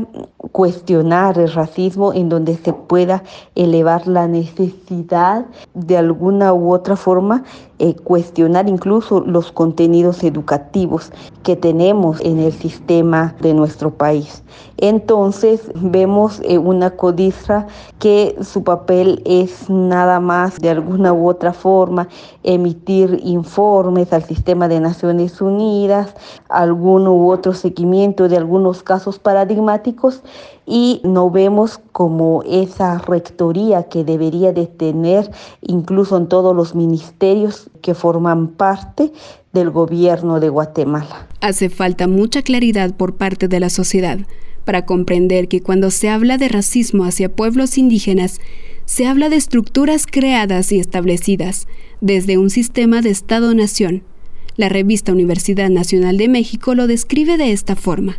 cuestionar 0.53 1.37
el 1.37 1.51
racismo, 1.51 2.13
en 2.13 2.29
donde 2.29 2.55
se 2.55 2.71
pueda 2.71 3.23
elevar 3.55 4.07
la 4.07 4.27
necesidad 4.27 5.45
de 5.73 5.97
alguna 5.97 6.53
u 6.53 6.71
otra 6.73 6.95
forma 6.95 7.43
eh, 7.77 7.93
cuestionar 7.93 8.69
incluso 8.69 9.19
los 9.19 9.51
contenidos 9.51 10.23
educativos 10.23 11.11
que 11.43 11.57
tenemos 11.57 12.21
en 12.21 12.39
el 12.39 12.53
sistema 12.53 13.35
de 13.41 13.53
nuestro 13.53 13.91
país. 13.91 14.43
Entonces 14.77 15.69
vemos 15.75 16.41
eh, 16.45 16.57
una 16.57 16.91
codistra 16.91 17.67
que 17.99 18.37
su 18.41 18.63
papel 18.63 19.21
es 19.25 19.69
nada 19.69 20.21
más 20.21 20.57
de 20.59 20.69
alguna 20.69 21.11
u 21.11 21.27
otra 21.27 21.51
forma 21.51 22.07
emitir 22.43 23.19
informes 23.23 24.13
al 24.13 24.23
sistema 24.23 24.69
de 24.69 24.79
Naciones 24.85 25.41
Unidas, 25.41 26.13
algún 26.47 27.07
u 27.07 27.31
otro 27.31 27.53
seguimiento 27.53 28.29
de 28.29 28.37
algunos 28.37 28.83
casos 28.83 29.19
paradigmáticos 29.19 30.21
y 30.65 31.01
no 31.03 31.29
vemos 31.31 31.79
como 31.91 32.43
esa 32.43 32.99
rectoría 32.99 33.83
que 33.83 34.03
debería 34.03 34.53
de 34.53 34.67
tener 34.67 35.31
incluso 35.61 36.17
en 36.17 36.27
todos 36.27 36.55
los 36.55 36.75
ministerios 36.75 37.69
que 37.81 37.93
forman 37.93 38.47
parte 38.47 39.11
del 39.53 39.71
gobierno 39.71 40.39
de 40.39 40.49
Guatemala. 40.49 41.27
Hace 41.41 41.69
falta 41.69 42.07
mucha 42.07 42.41
claridad 42.41 42.93
por 42.95 43.15
parte 43.15 43.47
de 43.47 43.59
la 43.59 43.69
sociedad 43.69 44.19
para 44.65 44.85
comprender 44.85 45.47
que 45.47 45.61
cuando 45.61 45.91
se 45.91 46.09
habla 46.09 46.37
de 46.37 46.49
racismo 46.49 47.05
hacia 47.05 47.33
pueblos 47.33 47.77
indígenas, 47.77 48.39
se 48.85 49.07
habla 49.07 49.29
de 49.29 49.37
estructuras 49.37 50.05
creadas 50.05 50.71
y 50.71 50.79
establecidas 50.79 51.67
desde 52.01 52.37
un 52.37 52.49
sistema 52.49 53.01
de 53.01 53.09
Estado-nación. 53.11 54.03
La 54.57 54.69
revista 54.69 55.11
Universidad 55.11 55.69
Nacional 55.69 56.17
de 56.17 56.29
México 56.29 56.75
lo 56.75 56.87
describe 56.87 57.37
de 57.37 57.51
esta 57.51 57.75
forma. 57.75 58.17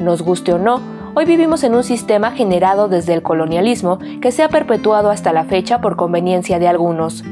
Nos 0.00 0.22
guste 0.22 0.52
o 0.52 0.58
no, 0.58 0.80
Hoy 1.14 1.24
vivimos 1.24 1.64
en 1.64 1.74
un 1.74 1.82
sistema 1.82 2.30
generado 2.30 2.86
desde 2.86 3.12
el 3.12 3.22
colonialismo 3.22 3.98
que 4.20 4.30
se 4.30 4.44
ha 4.44 4.48
perpetuado 4.48 5.10
hasta 5.10 5.32
la 5.32 5.44
fecha 5.44 5.80
por 5.80 5.96
conveniencia 5.96 6.60
de 6.60 6.68
algunos. 6.68 7.24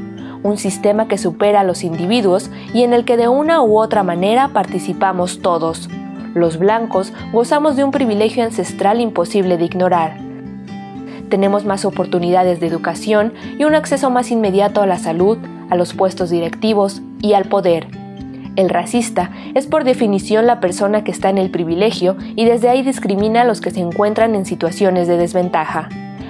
Un 0.43 0.57
sistema 0.57 1.07
que 1.07 1.17
supera 1.17 1.61
a 1.61 1.63
los 1.63 1.85
individuos 1.85 2.49
y 2.73 2.83
en 2.83 2.91
el 2.91 3.05
que 3.05 3.15
de 3.15 3.29
una 3.29 3.61
u 3.61 3.79
otra 3.79 4.03
manera 4.03 4.49
participamos 4.49 5.41
todos. 5.41 5.89
Los 6.33 6.59
blancos 6.59 7.13
gozamos 7.31 7.77
de 7.77 7.85
un 7.85 7.91
privilegio 7.91 8.43
ancestral 8.43 8.99
imposible 8.99 9.57
de 9.57 9.63
ignorar. 9.63 10.17
Tenemos 11.29 11.63
más 11.63 11.85
oportunidades 11.85 12.59
de 12.59 12.67
educación 12.67 13.31
y 13.57 13.63
un 13.63 13.73
acceso 13.73 14.09
más 14.09 14.31
inmediato 14.31 14.81
a 14.81 14.85
la 14.85 14.99
salud, 14.99 15.37
a 15.69 15.77
los 15.77 15.93
puestos 15.93 16.29
directivos 16.29 17.01
y 17.21 17.33
al 17.33 17.45
poder 17.45 17.87
el 18.57 18.69
racista 18.69 19.31
es 19.53 19.67
por 19.67 19.83
definición 19.83 20.47
la 20.47 20.59
persona 20.59 21.03
que 21.03 21.11
está 21.11 21.29
en 21.29 21.37
el 21.37 21.51
privilegio 21.51 22.17
y 22.35 22.43
desde 22.43 22.69
ahí 22.69 22.81
discrimina 22.81 23.41
a 23.41 23.45
los 23.45 23.61
que 23.61 23.71
se 23.71 23.79
encuentran 23.79 24.35
en 24.35 24.45
situaciones 24.45 25.07
de 25.07 25.15
desventaja. 25.15 25.89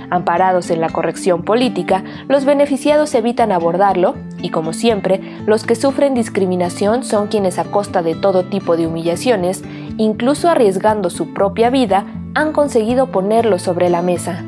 Amparados 0.10 0.70
en 0.70 0.82
la 0.82 0.90
corrección 0.90 1.44
política, 1.44 2.04
los 2.28 2.46
beneficiados 2.46 3.16
evitan 3.16 3.52
abordarlo 3.52 4.16
y 4.42 4.50
como 4.50 4.74
siempre, 4.74 5.22
los 5.46 5.63
que 5.63 5.76
sufren 5.76 6.13
discriminación 6.13 7.04
son 7.04 7.28
quienes 7.28 7.60
a 7.60 7.63
costa 7.63 8.02
de 8.02 8.13
todo 8.16 8.44
tipo 8.44 8.76
de 8.76 8.88
humillaciones, 8.88 9.63
incluso 9.98 10.50
arriesgando 10.50 11.10
su 11.10 11.34
propia 11.34 11.70
vida, 11.70 12.06
han 12.36 12.52
conseguido 12.52 13.08
ponerlo 13.08 13.58
sobre 13.58 13.90
la 13.90 14.02
mesa. 14.02 14.44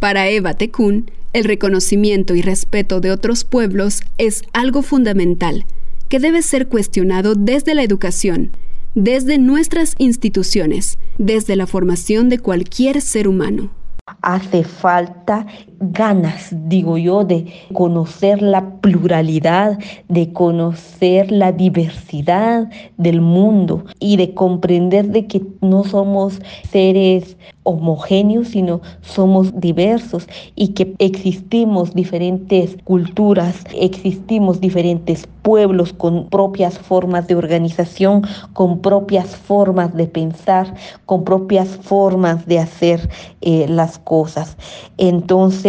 Para 0.00 0.28
Eva 0.28 0.54
Tecún, 0.54 1.10
el 1.32 1.44
reconocimiento 1.44 2.34
y 2.34 2.42
respeto 2.42 3.00
de 3.00 3.10
otros 3.10 3.44
pueblos 3.44 4.02
es 4.18 4.42
algo 4.52 4.82
fundamental, 4.82 5.64
que 6.08 6.18
debe 6.18 6.42
ser 6.42 6.68
cuestionado 6.68 7.34
desde 7.34 7.74
la 7.74 7.82
educación, 7.82 8.52
desde 8.94 9.38
nuestras 9.38 9.94
instituciones, 9.98 10.98
desde 11.18 11.56
la 11.56 11.66
formación 11.66 12.28
de 12.28 12.38
cualquier 12.38 13.00
ser 13.00 13.28
humano. 13.28 13.70
Hace 14.22 14.64
falta 14.64 15.46
ganas, 15.80 16.48
digo 16.68 16.98
yo, 16.98 17.24
de 17.24 17.46
conocer 17.72 18.42
la 18.42 18.70
pluralidad, 18.80 19.78
de 20.08 20.32
conocer 20.32 21.30
la 21.30 21.52
diversidad 21.52 22.68
del 22.96 23.20
mundo 23.20 23.84
y 24.00 24.16
de 24.16 24.34
comprender 24.34 25.08
de 25.08 25.26
que 25.26 25.42
no 25.60 25.84
somos 25.84 26.40
seres 26.70 27.36
homogéneos, 27.62 28.48
sino 28.48 28.80
somos 29.02 29.60
diversos 29.60 30.26
y 30.54 30.68
que 30.68 30.94
existimos 30.98 31.94
diferentes 31.94 32.76
culturas, 32.84 33.64
existimos 33.74 34.60
diferentes 34.60 35.28
pueblos 35.42 35.92
con 35.92 36.28
propias 36.28 36.78
formas 36.78 37.26
de 37.26 37.34
organización, 37.34 38.22
con 38.54 38.80
propias 38.80 39.36
formas 39.36 39.94
de 39.94 40.06
pensar, 40.06 40.74
con 41.04 41.24
propias 41.24 41.68
formas 41.68 42.46
de 42.46 42.58
hacer 42.58 43.08
eh, 43.42 43.66
las 43.68 43.98
cosas. 43.98 44.56
Entonces, 44.96 45.67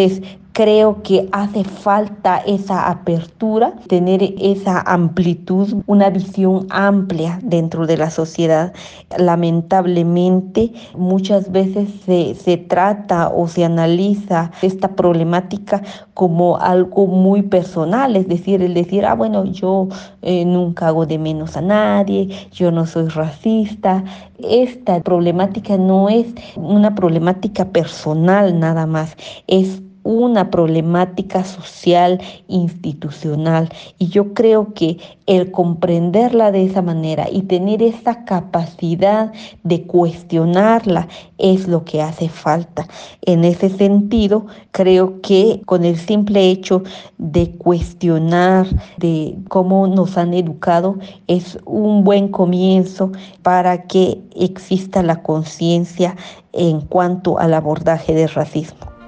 creo 0.59 1.03
que 1.03 1.29
hace 1.31 1.63
falta 1.63 2.39
esa 2.39 2.89
apertura, 2.89 3.75
tener 3.87 4.21
esa 4.41 4.81
amplitud, 4.81 5.83
una 5.87 6.09
visión 6.09 6.67
amplia 6.69 7.39
dentro 7.41 7.87
de 7.87 7.95
la 7.95 8.09
sociedad. 8.09 8.73
Lamentablemente, 9.17 10.73
muchas 10.97 11.51
veces 11.53 11.87
se, 12.05 12.57
trata 12.57 13.29
o 13.29 13.47
se 13.47 13.63
analiza 13.63 14.51
esta 14.61 14.97
problemática 14.97 15.81
como 16.13 16.57
algo 16.57 17.07
muy 17.07 17.41
personal, 17.41 18.17
es 18.17 18.27
decir, 18.27 18.61
el 18.61 18.73
decir, 18.73 19.05
ah, 19.05 19.15
bueno, 19.15 19.45
yo 19.45 19.87
eh, 20.21 20.43
nunca 20.43 20.87
hago 20.87 21.05
de 21.05 21.17
menos 21.19 21.55
a 21.55 21.61
nadie, 21.61 22.27
yo 22.51 22.69
no 22.69 22.85
soy 22.85 23.07
racista. 23.07 24.03
Esta 24.39 24.99
problemática 25.01 25.77
no 25.77 26.09
es 26.09 26.27
una 26.57 26.95
problemática 26.95 27.65
personal 27.65 28.59
nada 28.59 28.85
más, 28.85 29.15
es 29.47 29.81
una 30.03 30.49
problemática 30.49 31.43
social 31.43 32.21
institucional 32.47 33.69
y 33.97 34.07
yo 34.07 34.33
creo 34.33 34.73
que 34.73 34.97
el 35.25 35.51
comprenderla 35.51 36.51
de 36.51 36.65
esa 36.65 36.81
manera 36.81 37.27
y 37.31 37.43
tener 37.43 37.83
esa 37.83 38.25
capacidad 38.25 39.31
de 39.63 39.83
cuestionarla 39.83 41.07
es 41.37 41.67
lo 41.67 41.85
que 41.85 42.01
hace 42.01 42.29
falta. 42.29 42.87
En 43.21 43.43
ese 43.43 43.69
sentido, 43.69 44.47
creo 44.71 45.21
que 45.21 45.61
con 45.65 45.85
el 45.85 45.97
simple 45.97 46.49
hecho 46.49 46.83
de 47.17 47.51
cuestionar 47.51 48.67
de 48.97 49.37
cómo 49.47 49.87
nos 49.87 50.17
han 50.17 50.33
educado 50.33 50.97
es 51.27 51.59
un 51.65 52.03
buen 52.03 52.29
comienzo 52.29 53.11
para 53.43 53.83
que 53.83 54.19
exista 54.35 55.03
la 55.03 55.21
conciencia 55.21 56.15
en 56.53 56.81
cuanto 56.81 57.37
al 57.37 57.53
abordaje 57.53 58.13
del 58.13 58.29
racismo. 58.29 58.98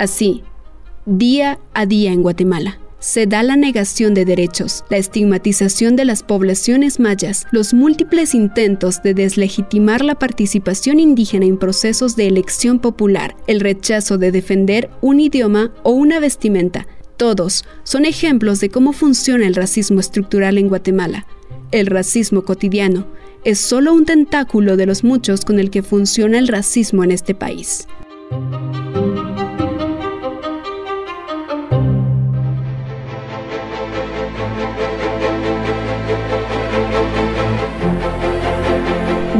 Así, 0.00 0.44
día 1.04 1.58
a 1.74 1.84
día 1.84 2.10
en 2.10 2.22
Guatemala, 2.22 2.80
se 3.00 3.26
da 3.26 3.42
la 3.42 3.54
negación 3.54 4.14
de 4.14 4.24
derechos, 4.24 4.82
la 4.88 4.96
estigmatización 4.96 5.94
de 5.94 6.06
las 6.06 6.22
poblaciones 6.22 6.98
mayas, 6.98 7.46
los 7.50 7.74
múltiples 7.74 8.34
intentos 8.34 9.02
de 9.02 9.12
deslegitimar 9.12 10.02
la 10.02 10.14
participación 10.14 11.00
indígena 11.00 11.44
en 11.44 11.58
procesos 11.58 12.16
de 12.16 12.28
elección 12.28 12.78
popular, 12.78 13.36
el 13.46 13.60
rechazo 13.60 14.16
de 14.16 14.32
defender 14.32 14.88
un 15.02 15.20
idioma 15.20 15.70
o 15.82 15.90
una 15.90 16.18
vestimenta. 16.18 16.86
Todos 17.18 17.66
son 17.84 18.06
ejemplos 18.06 18.58
de 18.60 18.70
cómo 18.70 18.94
funciona 18.94 19.46
el 19.46 19.54
racismo 19.54 20.00
estructural 20.00 20.56
en 20.56 20.68
Guatemala. 20.68 21.26
El 21.72 21.84
racismo 21.84 22.40
cotidiano 22.46 23.06
es 23.44 23.58
solo 23.58 23.92
un 23.92 24.06
tentáculo 24.06 24.78
de 24.78 24.86
los 24.86 25.04
muchos 25.04 25.44
con 25.44 25.58
el 25.58 25.68
que 25.68 25.82
funciona 25.82 26.38
el 26.38 26.48
racismo 26.48 27.04
en 27.04 27.10
este 27.10 27.34
país. 27.34 27.86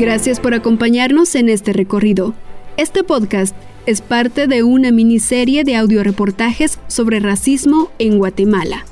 Gracias 0.01 0.41
por 0.41 0.55
acompañarnos 0.55 1.35
en 1.35 1.51
este 1.51 1.75
recorrido. 1.75 2.33
Este 2.79 3.05
podcast 3.05 3.55
es 3.85 4.01
parte 4.01 4.47
de 4.47 4.63
una 4.63 4.93
miniserie 4.93 5.63
de 5.63 5.77
audioreportajes 5.77 6.79
sobre 6.87 7.21
racismo 7.21 7.91
en 7.99 8.17
Guatemala, 8.17 8.87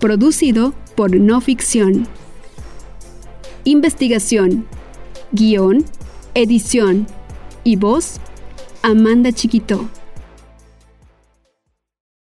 producido 0.00 0.74
por 0.96 1.14
No 1.14 1.40
Ficción. 1.40 2.08
Investigación, 3.62 4.66
guion, 5.30 5.84
edición 6.34 7.06
y 7.62 7.76
voz, 7.76 8.16
Amanda 8.82 9.30
Chiquito. 9.30 9.88